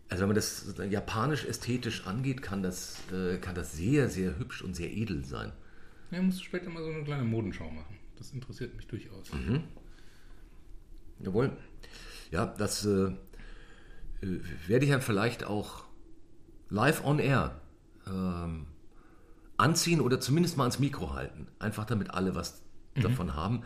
[0.08, 4.62] also wenn man das japanisch ästhetisch angeht, kann das, äh, kann das sehr, sehr hübsch
[4.62, 5.52] und sehr edel sein.
[6.10, 7.96] Ja, musst du später mal so eine kleine Modenschau machen.
[8.18, 9.32] Das interessiert mich durchaus.
[9.32, 9.64] Mhm.
[11.20, 11.56] Jawohl.
[12.30, 13.12] Ja, das äh,
[14.66, 15.84] werde ich dann vielleicht auch
[16.68, 17.60] live on air
[18.06, 18.66] ähm,
[19.56, 21.46] anziehen oder zumindest mal ans Mikro halten.
[21.58, 22.62] Einfach damit alle was
[22.94, 23.62] davon haben.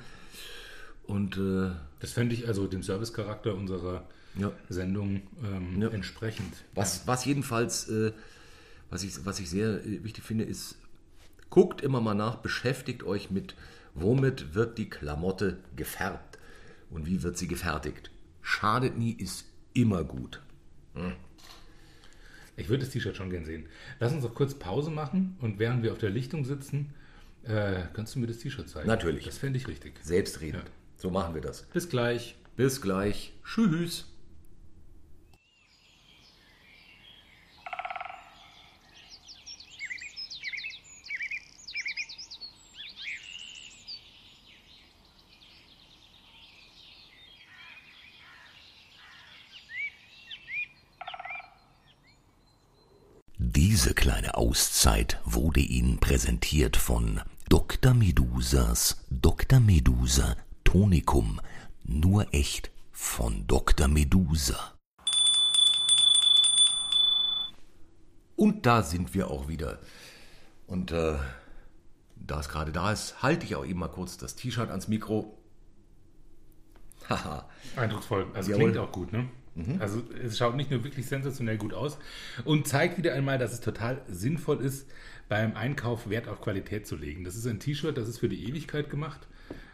[1.05, 1.70] Und äh,
[2.01, 5.88] Das fände ich also dem Servicecharakter unserer ja, Sendung ähm, Ja.
[5.88, 6.55] entsprechend.
[6.75, 8.12] was, was jedenfalls, äh,
[8.90, 10.77] was, ich, was ich sehr wichtig finde, ist,
[11.49, 13.55] guckt immer mal nach, beschäftigt euch mit,
[13.94, 16.38] womit wird die Klamotte gefärbt
[16.90, 18.11] und wie wird sie gefertigt.
[18.42, 20.40] Schadet nie, ist immer gut.
[22.57, 23.66] Ich würde das T-Shirt schon gern sehen.
[24.00, 26.92] Lass uns doch kurz Pause machen und während wir auf der Lichtung sitzen,
[27.44, 28.87] äh, kannst du mir das T-Shirt zeigen?
[28.87, 29.24] Natürlich.
[29.24, 29.94] Das fände ich richtig.
[30.03, 30.64] Selbstredend.
[30.64, 30.70] Ja.
[30.96, 31.62] So machen wir das.
[31.62, 32.37] Bis gleich.
[32.57, 33.33] Bis gleich.
[33.44, 34.07] Tschüss.
[53.81, 57.92] Diese kleine Auszeit wurde Ihnen präsentiert von Dr.
[57.92, 59.61] Medusas Dr.
[59.61, 61.42] Medusa Tonikum.
[61.85, 63.87] Nur echt von Dr.
[63.87, 64.72] Medusa.
[68.35, 69.79] Und da sind wir auch wieder.
[70.66, 71.16] Und äh,
[72.16, 75.37] da es gerade da ist, halte ich auch eben mal kurz das T-Shirt ans Mikro.
[77.11, 77.46] Haha.
[77.76, 78.26] Eindrucksvoll.
[78.33, 78.70] Also Jawohl.
[78.70, 79.29] klingt auch gut, ne?
[79.78, 81.98] Also es schaut nicht nur wirklich sensationell gut aus
[82.44, 84.88] und zeigt wieder einmal, dass es total sinnvoll ist,
[85.28, 87.24] beim Einkauf Wert auf Qualität zu legen.
[87.24, 89.26] Das ist ein T-Shirt, das ist für die Ewigkeit gemacht.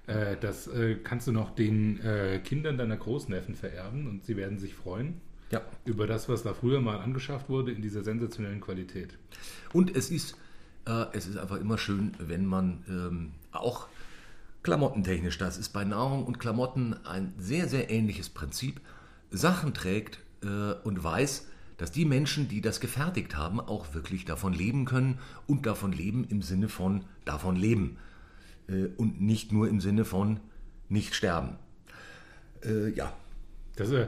[0.06, 4.58] Äh, Das äh, kannst du noch den äh, Kindern deiner Großneffen vererben und sie werden
[4.58, 5.62] sich freuen Ja.
[5.84, 9.16] über das, was da früher mal angeschafft wurde in dieser sensationellen Qualität.
[9.72, 10.36] Und es ist,
[11.12, 13.88] es ist einfach immer schön, wenn man ähm, auch
[14.62, 18.80] klamottentechnisch, das ist bei Nahrung und Klamotten ein sehr, sehr ähnliches Prinzip,
[19.30, 24.52] Sachen trägt äh, und weiß, dass die Menschen, die das gefertigt haben, auch wirklich davon
[24.52, 27.98] leben können und davon leben im Sinne von davon leben
[28.68, 30.40] äh, und nicht nur im Sinne von
[30.88, 31.56] nicht sterben.
[32.64, 33.12] Äh, ja,
[33.76, 34.06] Das ist äh,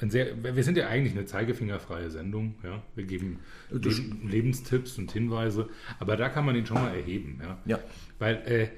[0.00, 2.56] ein sehr, wir sind ja eigentlich eine zeigefingerfreie Sendung.
[2.62, 2.82] Ja?
[2.94, 3.38] Wir geben
[3.70, 3.92] Le
[4.24, 7.40] Lebenstipps und Hinweise, aber da kann man ihn schon mal erheben.
[7.42, 7.58] Ja?
[7.64, 7.78] Ja.
[8.18, 8.68] Weil äh,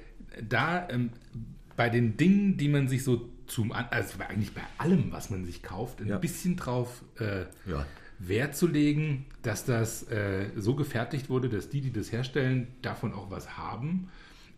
[0.47, 1.09] da ähm,
[1.75, 5.61] bei den Dingen, die man sich so zum, also eigentlich bei allem, was man sich
[5.63, 6.17] kauft, ein Ja.
[6.17, 7.85] bisschen drauf äh, Ja.
[8.19, 13.13] Wert zu legen, dass das äh, so gefertigt wurde, dass die, die das herstellen, davon
[13.13, 14.09] auch was haben.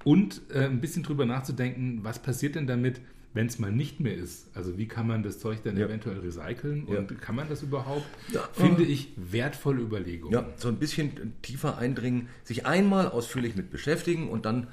[0.04, 3.02] Und äh, ein bisschen drüber nachzudenken, was passiert denn damit,
[3.36, 4.48] wenn es mal nicht mehr ist?
[4.58, 5.86] Also wie kann man das Zeug dann Ja.
[5.86, 6.98] eventuell recyceln Ja.
[7.00, 8.08] und kann man das überhaupt?
[8.34, 8.42] Ja.
[8.52, 10.34] Finde ich wertvolle Überlegungen.
[10.34, 14.68] Ja, so ein bisschen tiefer eindringen, sich einmal ausführlich mit beschäftigen und dann,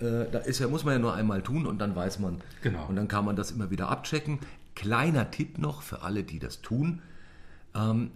[0.00, 2.40] äh, da ist ja, muss man ja nur einmal tun und dann weiß man.
[2.62, 2.86] Genau.
[2.86, 4.38] Und dann kann man das immer wieder abchecken.
[4.74, 7.02] Kleiner Tipp noch für alle, die das tun.
[7.74, 8.10] Ähm,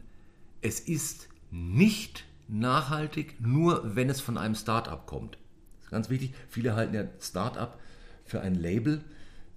[0.61, 5.39] es ist nicht nachhaltig, nur wenn es von einem Start-up kommt.
[5.77, 6.35] Das ist ganz wichtig.
[6.49, 7.79] Viele halten ja Start-up
[8.25, 9.03] für ein Label,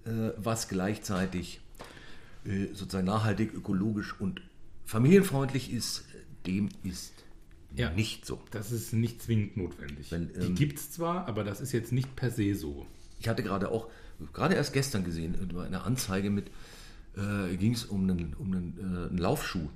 [0.04, 1.60] äh, was gleichzeitig
[2.44, 4.42] äh, sozusagen nachhaltig, ökologisch und
[4.84, 6.04] familienfreundlich ist.
[6.46, 7.12] Dem ist
[7.76, 7.90] Ja.
[7.90, 8.40] nicht so.
[8.50, 10.10] Das ist nicht zwingend notwendig.
[10.10, 12.86] Wenn, die ähm, gibt es zwar, aber das ist jetzt nicht per se so.
[13.18, 13.88] Ich hatte gerade auch,
[14.32, 16.48] gerade erst gestern gesehen, über eine Anzeige mit,
[17.16, 19.68] äh, ging es um einen, um einen, äh, einen Laufschuh.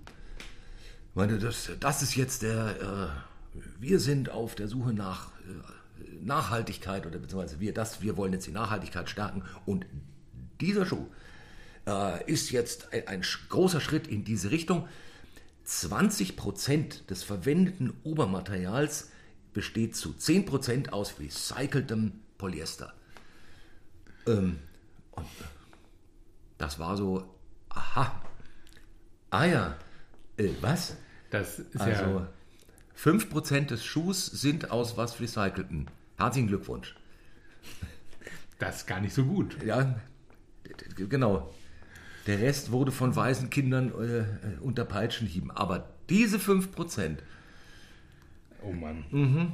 [1.10, 3.12] Ich meine, das, das ist jetzt der,
[3.54, 8.32] äh, wir sind auf der Suche nach äh, Nachhaltigkeit oder beziehungsweise wir das, wir wollen
[8.32, 9.86] jetzt die Nachhaltigkeit stärken und
[10.60, 11.06] dieser Schuh
[11.86, 14.88] äh, ist jetzt ein, ein großer Schritt in diese Richtung.
[15.66, 19.10] 20% des verwendeten Obermaterials
[19.52, 22.94] besteht zu 10% aus recyceltem Polyester.
[24.26, 24.58] Ähm,
[25.12, 25.26] und
[26.58, 27.34] das war so,
[27.70, 28.22] aha,
[29.30, 29.76] ah ja,
[30.36, 30.96] äh, was?
[31.30, 32.28] Das ist Also ja
[32.96, 35.88] 5% des Schuhs sind aus was recycelten.
[36.16, 36.94] Herzlichen Glückwunsch.
[38.58, 39.62] das ist gar nicht so gut.
[39.62, 40.00] Ja,
[40.96, 41.52] genau.
[42.26, 44.24] Der Rest wurde von weißen Kindern äh, äh,
[44.60, 45.50] unter Peitschenhieben.
[45.50, 47.18] Aber diese 5%,
[48.62, 49.04] Oh Mann.
[49.10, 49.52] Mhm.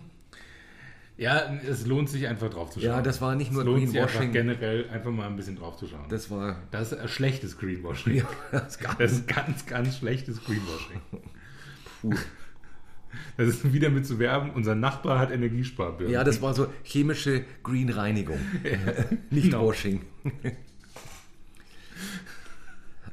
[1.18, 2.88] Ja, es lohnt sich einfach drauf zu schauen.
[2.88, 4.32] Ja, das war nicht nur es lohnt sich einfach Greenwashing.
[4.32, 6.06] generell einfach mal ein bisschen drauf zu schauen.
[6.08, 8.16] das war Das ist ein schlechtes Greenwashing.
[8.16, 11.00] ja, das gab Das ist ganz, ganz schlechtes Greenwashing.
[12.00, 12.14] Puh.
[13.36, 16.12] Das ist wieder mit zu werben, unser Nachbar hat Energiesparbirnen.
[16.14, 18.38] Ja, das war so chemische Green-Reinigung.
[19.30, 19.66] Nicht Genau.
[19.68, 20.00] Washing.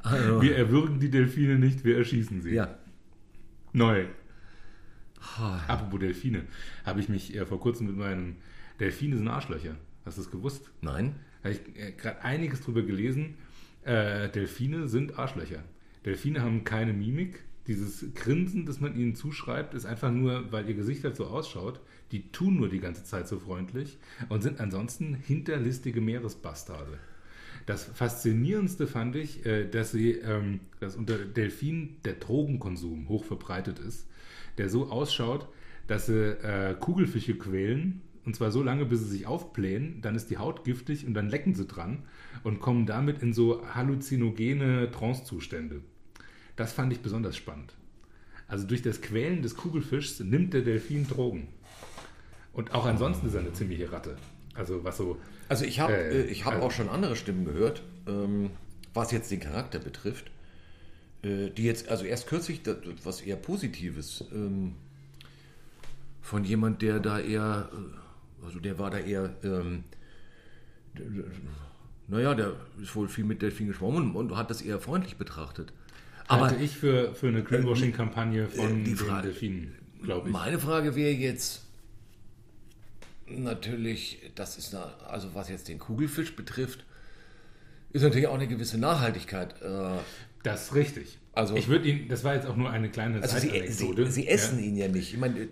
[0.04, 2.56] Also, Wir erwürgen die Delfine nicht, wir erschießen sie.
[2.56, 2.78] ja.
[3.72, 4.06] Neu.
[5.68, 6.44] Apropos Delfine,
[6.86, 8.38] habe ich mich äh, vor kurzem mit meinen
[8.80, 9.76] Delfine sind Arschlöcher.
[10.06, 10.72] Hast du das gewusst?
[10.82, 11.16] Nein?
[11.44, 13.36] habe ich äh, gerade einiges drüber gelesen.
[13.84, 15.64] Äh, Delfine sind Arschlöcher.
[16.06, 17.44] Delfine haben keine Mimik.
[17.68, 21.80] Dieses Grinsen, das man ihnen zuschreibt, ist einfach nur, weil ihr Gesicht halt so ausschaut.
[22.12, 26.98] Die tun nur die ganze Zeit so freundlich und sind ansonsten hinterlistige Meeresbastarde.
[27.70, 33.78] Das Faszinierendste fand ich, äh, dass sie, ähm, dass unter Delfinen der Drogenkonsum hoch verbreitet
[33.78, 34.08] ist,
[34.58, 35.48] der so ausschaut,
[35.86, 40.32] dass sie äh, Kugelfische quälen und zwar so lange, bis sie sich aufblähen, dann ist
[40.32, 42.00] die Haut giftig und dann lecken sie dran
[42.44, 45.82] und kommen damit in so halluzinogene Trancezustände.
[46.56, 47.76] Das fand ich besonders spannend.
[48.48, 51.50] Also durch das Quälen des Kugelfischs nimmt der Delfin Drogen.
[52.52, 54.18] Und auch ansonsten ist er eine ziemliche Ratte.
[54.60, 55.18] Also was so
[55.48, 58.52] Also ich habe Äh, äh, ich hab also- auch schon andere Stimmen gehört, ähm,
[58.94, 60.30] was jetzt den Charakter betrifft,
[61.24, 64.76] äh, die jetzt, also erst kürzlich das, was eher Positives ähm,
[66.22, 69.84] von jemand, der da eher, äh, also der war da eher, ähm,
[72.08, 75.72] naja, der ist wohl viel mit Delfin geschwommen und hat das eher freundlich betrachtet.
[76.28, 79.76] Aber halte ich für, für eine Greenwashing-Kampagne von äh, die den Frage- Delfinen.
[80.04, 80.34] glaube ich.
[80.34, 81.66] Meine Frage wäre jetzt
[83.32, 86.86] natürlich, das ist, eine, also was jetzt den Kugelfisch betrifft,
[87.92, 89.62] ist natürlich auch eine gewisse Nachhaltigkeit.
[89.62, 89.98] Äh,
[90.44, 91.18] Das ist richtig.
[91.34, 94.06] Also- ich würde ihn, das war jetzt auch nur eine kleine Also sie, Zeitanekdote.
[94.06, 94.66] sie, sie essen Ja.
[94.66, 95.14] ihn ja nicht.
[95.14, 95.48] Ich meine, äh,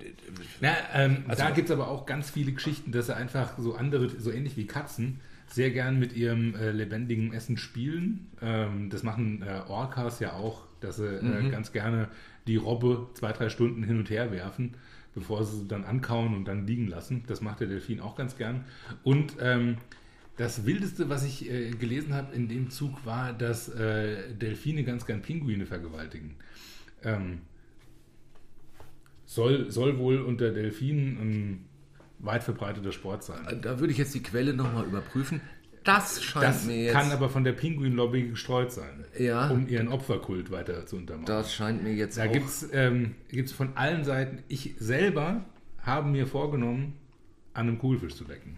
[0.62, 3.76] Na, ähm, Also- da gibt es aber auch ganz viele Geschichten, dass sie einfach so
[3.76, 8.28] andere, so ähnlich wie Katzen, sehr gern mit ihrem äh, lebendigen Essen spielen.
[8.42, 11.48] Ähm, das machen äh, Orcas ja auch, dass sie Mhm.
[11.48, 12.10] äh, ganz gerne
[12.48, 14.76] die Robbe zwei, drei Stunden hin und her werfen,
[15.18, 17.24] bevor sie dann ankauen und dann liegen lassen.
[17.26, 18.66] Das macht der Delfin auch ganz gern.
[19.04, 19.78] Und ähm,
[20.36, 25.08] das Wildeste, was ich äh, gelesen habe in dem Zug, war, dass äh, Delfine ganz
[25.08, 26.36] gern Pinguine vergewaltigen.
[27.04, 27.42] Ähm,
[29.26, 31.66] soll, soll wohl unter Delfinen ein
[32.20, 33.60] weit verbreiteter Sport sein.
[33.62, 35.42] da würde ich jetzt die Quelle nochmal überprüfen.
[35.88, 36.94] Das scheint Das mir jetzt.
[36.94, 39.50] kann aber von der Pinguin-Lobby gestreut sein, Ja.
[39.50, 41.26] um ihren Opferkult weiter zu untermauern.
[41.26, 42.32] das scheint mir jetzt da auch.
[42.32, 45.46] gibt es ähm, gibt's von allen Seiten, ich selber
[45.82, 46.94] habe mir vorgenommen,
[47.54, 48.58] an einem Kugelfisch zu lecken.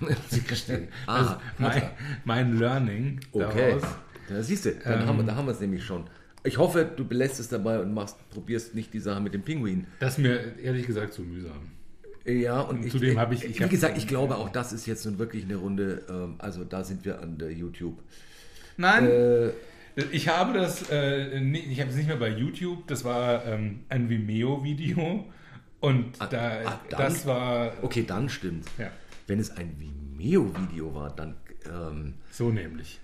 [0.48, 0.88] Gestehen.
[1.06, 1.82] Ah, also mein,
[2.24, 3.72] mein Learning Okay.
[3.78, 3.82] daraus.
[4.28, 6.04] Da siehst du, dann haben wir, da haben wir es nämlich schon.
[6.44, 9.86] Ich hoffe, du belässt es dabei und machst, probierst nicht die Sache mit dem Pinguin.
[9.98, 11.72] Das ist mir ehrlich gesagt zu mühsam.
[12.24, 14.86] Ja, und ich, zudem habe ich- ich wie hab- gesagt, ich glaube auch, das ist
[14.86, 17.98] jetzt nun wirklich eine Runde, ähm, also da sind wir an der YouTube.
[18.76, 19.50] Nein, Äh,
[20.12, 23.80] Ich habe das, äh, nicht, ich habe es nicht mehr bei YouTube, das war ähm,
[23.88, 25.26] ein Vimeo-Video
[25.80, 26.26] und da,
[26.64, 28.66] ah, dann- das war okay, dann stimmt.
[28.78, 28.90] Ja.
[29.26, 31.34] Wenn es ein Vimeo-Video war, dann
[31.66, 33.00] ähm, so nämlich.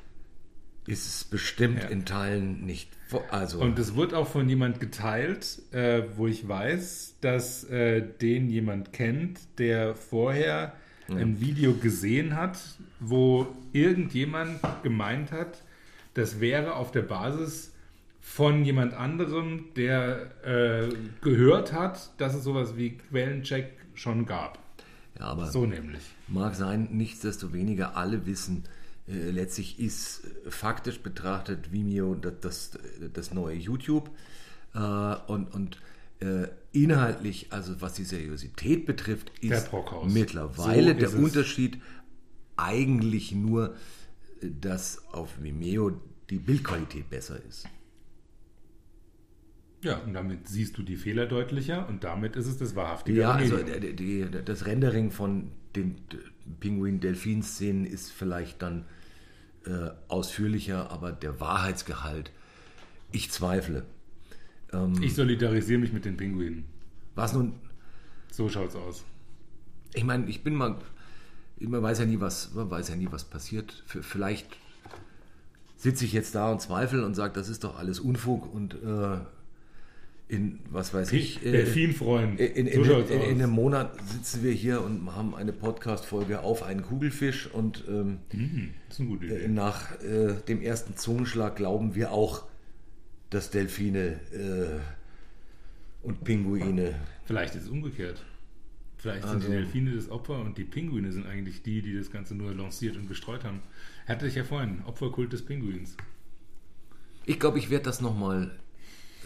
[0.86, 1.88] Ist es bestimmt Ja.
[1.88, 2.90] in Teilen nicht.
[3.30, 8.50] Also, Und es wird auch von jemand geteilt, äh, wo ich weiß, dass äh, den
[8.50, 10.72] jemand kennt, der vorher
[11.08, 12.58] ein Video gesehen hat,
[12.98, 15.62] wo irgendjemand gemeint hat,
[16.14, 17.72] das wäre auf der Basis
[18.20, 20.88] von jemand anderem, der äh,
[21.22, 24.58] gehört hat, dass es sowas wie Quellencheck schon gab.
[25.16, 26.02] ja, aber So nämlich.
[26.26, 28.64] mag sein, nichtsdestoweniger alle wissen,
[29.08, 32.70] äh, letztlich ist äh, faktisch betrachtet Vimeo das, das,
[33.12, 34.10] das neue YouTube
[34.74, 34.78] äh,
[35.26, 35.80] und, und
[36.20, 40.12] äh, inhaltlich, also was die Seriosität betrifft, Der ist Brockhaus.
[40.12, 41.20] mittlerweile So der ist es.
[41.20, 41.80] Unterschied
[42.56, 43.74] eigentlich nur,
[44.40, 47.68] äh, dass auf Vimeo die Bildqualität besser ist.
[49.82, 53.32] Ja, und damit siehst du die Fehler deutlicher und damit ist es das wahrhaftige Ja,
[53.32, 55.96] also die, die, das Rendering von den
[56.60, 58.86] Pinguin-Delfin-Szenen ist vielleicht dann
[59.66, 62.30] äh, ausführlicher, aber der Wahrheitsgehalt,
[63.12, 63.84] ich zweifle.
[65.00, 66.64] Ich solidarisiere mich mit den Pinguinen.
[67.14, 67.54] Was nun,
[68.30, 69.04] So schaut's aus.
[69.94, 70.76] ich meine, ich bin mal,
[71.60, 73.84] man weiß ja nie, was, man weiß ja nie, was passiert.
[73.86, 74.46] Vielleicht
[75.76, 79.18] sitze ich jetzt da und zweifle und sage, das ist doch alles Unfug und äh,
[80.28, 82.40] in, was weiß ich, äh, Delfinfreund.
[82.40, 86.62] In, in, so in, in, einem Monat sitzen wir hier und haben eine Podcast-Folge auf
[86.64, 92.44] einen Kugelfisch und ähm, Mhm, eine äh, nach äh, dem ersten Zungenschlag glauben wir auch,
[93.30, 94.80] dass Delfine äh,
[96.02, 96.94] und Pinguine.
[97.24, 98.24] Vielleicht ist es umgekehrt.
[98.98, 102.10] Vielleicht sind Also- die Delfine das Opfer und die Pinguine sind eigentlich die, die das
[102.10, 103.60] Ganze nur lanciert und gestreut haben.
[104.08, 105.96] Hatte ich ja vorhin, Opferkult des Pinguins.
[107.24, 108.50] Ich glaube, ich werde das nochmal.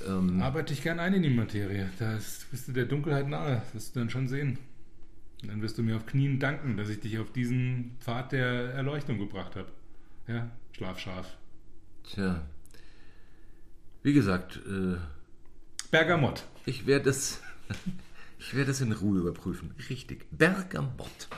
[0.07, 1.91] Ähm, Arbeite ich gern ein in die Materie.
[1.99, 3.57] Da ist, bist du der Dunkelheit nahe.
[3.57, 4.59] Das wirst du dann schon sehen.
[5.43, 8.75] Und dann wirst du mir auf Knien danken, dass ich dich auf diesen Pfad der
[8.75, 9.69] Erleuchtung gebracht habe.
[10.27, 11.37] Ja, schlaf scharf.
[12.05, 12.43] tja.
[14.03, 14.97] Wie gesagt, äh,
[15.91, 16.45] Bergamott.
[16.67, 17.41] ich werde es.
[18.43, 19.75] Ich werde es in Ruhe überprüfen.
[19.91, 20.25] Richtig.
[20.31, 21.29] Bergamott.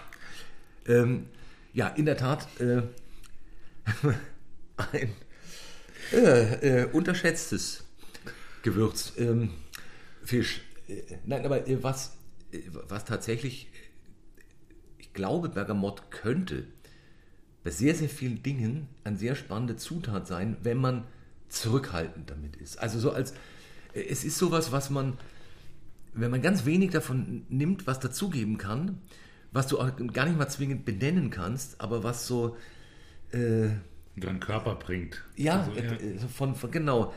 [0.87, 1.27] Ähm,
[1.73, 2.83] ja, in der Tat äh,
[4.77, 5.13] ein
[6.13, 7.85] äh, äh, unterschätztes
[8.63, 9.13] Gewürz.
[9.19, 9.51] Ähm,
[10.25, 10.63] Fisch.
[10.89, 12.17] Äh, nein, aber äh, was,
[12.53, 13.69] äh, was tatsächlich,
[14.99, 16.67] ich glaube, Bergamott könnte
[17.65, 21.05] bei sehr, sehr vielen Dingen eine sehr spannende Zutat sein, wenn man
[21.49, 22.79] zurückhaltend damit ist.
[22.79, 23.35] Also so als,
[23.93, 25.19] es ist sowas, was man,
[26.15, 29.01] wenn man ganz wenig davon nimmt, was dazugeben kann,
[29.53, 32.57] was du auch gar nicht mal zwingend benennen kannst, aber was so,
[33.33, 33.69] äh,
[34.17, 35.23] Deinen Körper bringt.
[35.37, 37.15] ja, Also, so von, von genau,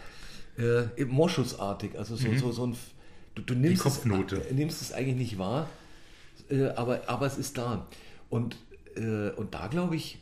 [0.57, 2.75] äh, Moschusartig, also so, so, so ein,
[3.35, 4.37] du, du nimmst, Kopfnote.
[4.37, 5.69] Es, nimmst es eigentlich nicht wahr,
[6.49, 7.87] äh, aber, aber es ist da.
[8.29, 8.57] Und,
[8.95, 10.19] äh, und da glaube ich,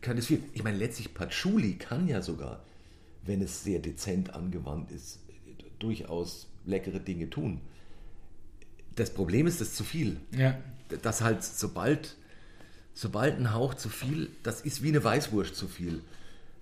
[0.00, 0.42] kann es viel.
[0.52, 2.62] Ich meine, letztlich Patchouli kann ja sogar,
[3.24, 5.20] wenn es sehr dezent angewandt ist,
[5.78, 7.60] durchaus leckere Dinge tun.
[8.96, 10.18] Das Problem ist, das ist zu viel.
[10.30, 10.56] ja.
[11.02, 12.14] Das halt, sobald,
[12.92, 16.02] sobald ein Hauch zu viel, das ist wie eine Weißwurst zu viel,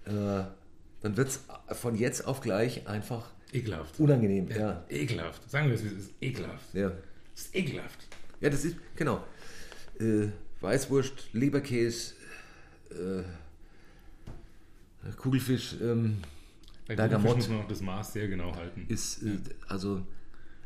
[0.07, 0.45] äh,
[1.03, 1.41] dann wird es
[1.79, 3.99] von jetzt auf gleich einfach Ekelhaft.
[4.01, 4.49] unangenehm.
[4.49, 4.85] Ja.
[4.89, 5.51] Ekelhaft.
[5.51, 6.13] Sagen wir es, wie es ist.
[6.21, 6.75] Ekelhaft.
[6.75, 6.91] ja.
[7.35, 7.99] Das ist ekelhaft.
[8.41, 9.25] Ja, das ist, genau.
[9.99, 10.29] Äh,
[10.61, 12.15] Weißwurst, Leberkäse,
[12.91, 13.23] äh,
[15.17, 16.19] Kugelfisch, ähm,
[16.87, 17.37] Bergamott.
[17.37, 18.85] Muss man auch das Maß sehr genau halten.
[18.89, 19.39] ist äh,
[19.69, 20.03] also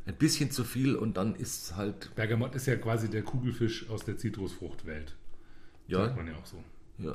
[0.06, 4.04] ein bisschen zu viel und dann ist halt, Bergamott ist ja quasi der Kugelfisch aus
[4.04, 5.14] der Zitrusfruchtwelt.
[5.88, 6.62] ja, Sagt man ja auch so.
[6.98, 7.14] ja.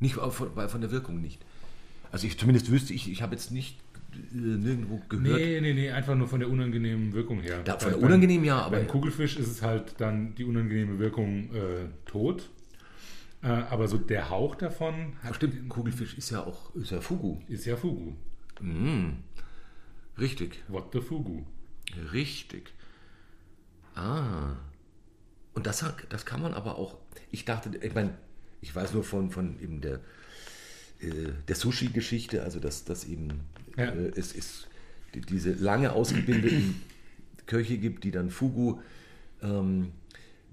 [0.00, 1.44] Nicht auch von, von der Wirkung nicht.
[2.12, 3.80] Also ich zumindest wüsste ich, ich habe jetzt nicht
[4.12, 5.38] äh, nirgendwo gehört.
[5.40, 7.62] Nee, nee, nee, einfach nur von der unangenehmen Wirkung her.
[7.64, 10.98] Da, von der beim- unangenehm ja, aber Beim Kugelfisch ist es halt dann die unangenehme
[10.98, 12.50] Wirkung äh, tot.
[13.42, 17.00] Äh, aber so der Hauch davon Ach, hat, stimmt, Kugelfisch ist ja auch ist ja
[17.00, 17.40] Fugu.
[17.48, 18.12] ist ja Fugu.
[20.18, 21.42] Richtig, What the Fugu.
[22.12, 22.72] richtig.
[23.94, 24.56] Ah.
[25.54, 26.98] Und das, das kann man aber auch.
[27.30, 28.14] Ich dachte, ich meine,
[28.60, 30.00] ich weiß nur von, von eben der,
[31.48, 33.28] der Sushi-Geschichte, also dass, dass eben
[33.76, 33.86] Ja.
[33.86, 34.68] äh, es ist
[35.14, 36.82] die, diese lange ausgebildeten
[37.46, 38.80] Köche gibt, die dann Fugu
[39.42, 39.88] ähm,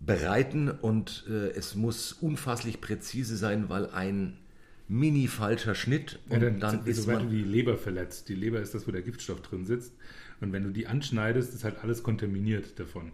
[0.05, 4.37] bereiten und äh, es muss unfasslich präzise sein, weil ein
[4.87, 8.27] mini falscher Schnitt Ja, und dann, dann ist du man die Leber verletzt.
[8.27, 9.93] Die Leber ist das, wo der Giftstoff drin sitzt.
[10.41, 13.11] Und wenn du die anschneidest, ist halt alles kontaminiert davon.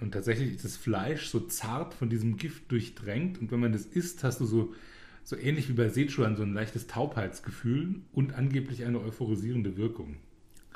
[0.00, 3.40] Und tatsächlich ist das Fleisch so zart von diesem Gift durchdrängt.
[3.40, 4.74] Und wenn man das isst, hast du so,
[5.28, 10.16] so ähnlich wie bei Sichuan so ein leichtes Taubheitsgefühl und angeblich eine euphorisierende Wirkung.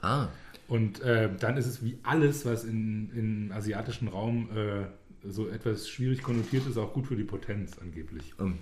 [0.02, 0.28] ah
[0.68, 4.84] Und äh, dann ist es wie alles, was in, im asiatischen Raum äh,
[5.26, 8.34] so etwas schwierig konnotiert ist, auch gut für die Potenz angeblich.
[8.38, 8.58] ähm,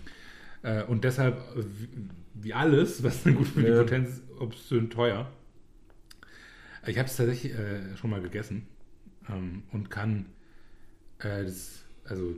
[0.62, 1.88] Äh, und deshalb, äh, wie,
[2.34, 3.72] wie alles, was dann gut für die.
[3.72, 5.28] Potenz ist, obszön teuer.
[6.86, 8.68] Ich habe es tatsächlich äh, schon mal gegessen
[9.28, 10.26] ähm, und kann
[11.18, 12.36] äh, das, also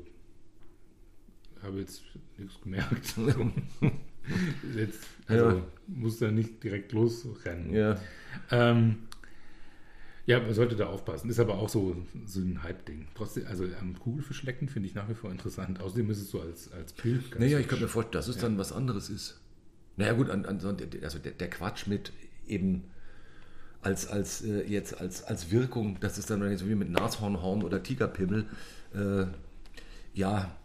[1.62, 2.02] habe jetzt
[2.38, 3.14] nichts gemerkt.
[4.76, 5.66] jetzt, also Ja.
[5.86, 7.72] muss da nicht direkt losrennen.
[7.74, 7.98] ja
[8.50, 9.08] Ähm,
[10.24, 11.28] ja, man sollte da aufpassen.
[11.30, 11.96] Ist aber auch so,
[12.26, 13.08] so ein Hype-Ding.
[13.14, 15.80] Trotzdem, also am Kugelfisch lecken finde ich nach wie vor interessant.
[15.80, 17.24] Außerdem ist es so als, als Pilz.
[17.38, 19.40] Naja, ich kann mir vorstellen, dass es dann was anderes ist.
[19.96, 20.60] Naja gut, an, an,
[21.02, 22.12] also der, der Quatsch mit
[22.46, 22.84] eben
[23.82, 27.82] als, als äh, jetzt als, als Wirkung, das ist dann so wie mit Nashornhorn oder
[27.82, 28.46] Tigerpimmel.
[28.94, 29.26] Äh,
[30.14, 30.56] ja,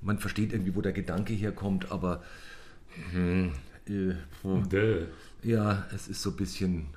[0.00, 2.22] man versteht irgendwie, wo der Gedanke herkommt, aber
[3.12, 3.52] hm,
[3.88, 4.68] äh, hm,
[5.42, 6.88] ja, es ist so ein bisschen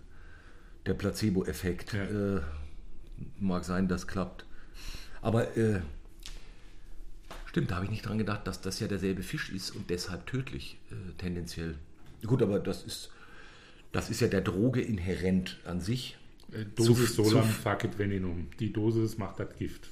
[0.86, 1.94] der Placebo-Effekt.
[1.94, 2.38] Ja.
[2.38, 2.42] Äh,
[3.40, 4.46] mag sein, das klappt.
[5.22, 5.82] Aber äh,
[7.46, 10.26] stimmt, da habe ich nicht dran gedacht, dass das ja derselbe Fisch ist und deshalb
[10.26, 11.76] tödlich, äh, tendenziell.
[12.26, 13.12] Gut, aber das ist,
[13.92, 16.18] das ist ja der Droge inhärent an sich.
[16.52, 18.48] Äh, Dosis solam facit venenum.
[18.60, 19.90] Die Dosis macht das Gift.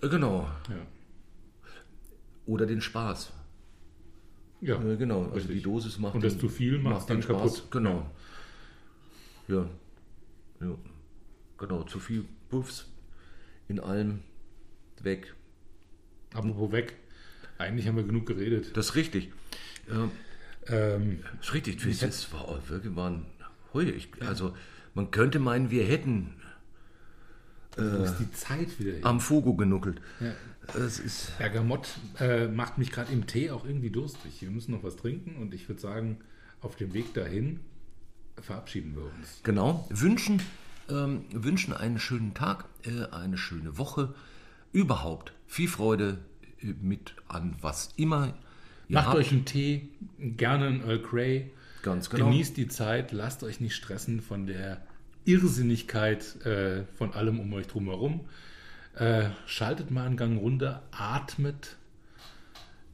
[0.00, 0.48] Äh, genau.
[0.68, 0.76] Ja.
[2.46, 3.32] Oder den Spaß.
[4.60, 5.56] Ja, Äh, genau, also richtig.
[5.56, 7.64] die Dosis macht Und das zu viel macht den dann kaputt.
[7.70, 8.10] Genau.
[9.48, 9.66] Ja.
[10.60, 10.74] ja.
[11.58, 12.86] Genau, zu viel Puffs
[13.68, 14.20] in allem
[15.02, 15.34] weg.
[16.32, 16.94] Apropos weg.
[17.58, 18.76] Eigentlich haben wir genug geredet.
[18.76, 19.30] Das ist richtig.
[19.88, 20.10] Ja,
[20.66, 22.00] Ähm, das ist richtig.
[22.00, 23.26] Das war wirklich waren
[23.74, 23.90] heute.
[23.92, 24.54] Ich, Also
[24.94, 26.34] man könnte meinen, wir hätten
[27.76, 29.04] wo ist die Zeit wieder hin?
[29.04, 30.00] am Fugo genuckelt.
[30.20, 30.32] Ja.
[30.72, 31.88] Das ist Bergamott
[32.20, 34.40] äh, macht mich gerade im Tee auch irgendwie durstig.
[34.40, 36.18] Wir müssen noch was trinken und ich würde sagen,
[36.60, 37.60] auf dem Weg dahin
[38.40, 39.40] verabschieden wir uns.
[39.42, 39.86] genau.
[39.90, 40.42] Wünschen,
[40.88, 44.14] ähm, wünschen einen schönen Tag, äh, eine schöne Woche.
[44.72, 46.18] Überhaupt viel Freude
[46.60, 48.34] äh, mit an was immer
[48.88, 49.16] ihr Macht habt.
[49.16, 49.88] euch einen Tee,
[50.18, 51.50] gerne einen Earl Grey.
[51.82, 52.26] Ganz genau.
[52.26, 54.82] Genießt die Zeit, lasst euch nicht stressen von der
[55.26, 58.20] Irrsinnigkeit äh, von allem um euch drumherum.
[58.96, 61.76] Äh, schaltet mal einen Gang runter, atmet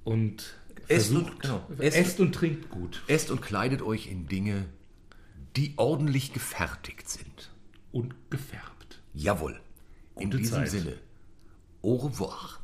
[0.04, 0.54] und
[0.88, 1.66] Esst und- versucht, genau.
[1.78, 4.64] esst, Esst- und trinkt gut Esst und kleidet euch in Dinge,
[5.56, 7.50] die ordentlich gefertigt sind.
[7.92, 9.00] und gefärbt.
[9.14, 9.60] Jawohl.
[10.16, 10.70] In Gute diesem Zeit.
[10.70, 10.96] Sinne.
[11.82, 12.60] Au revoir.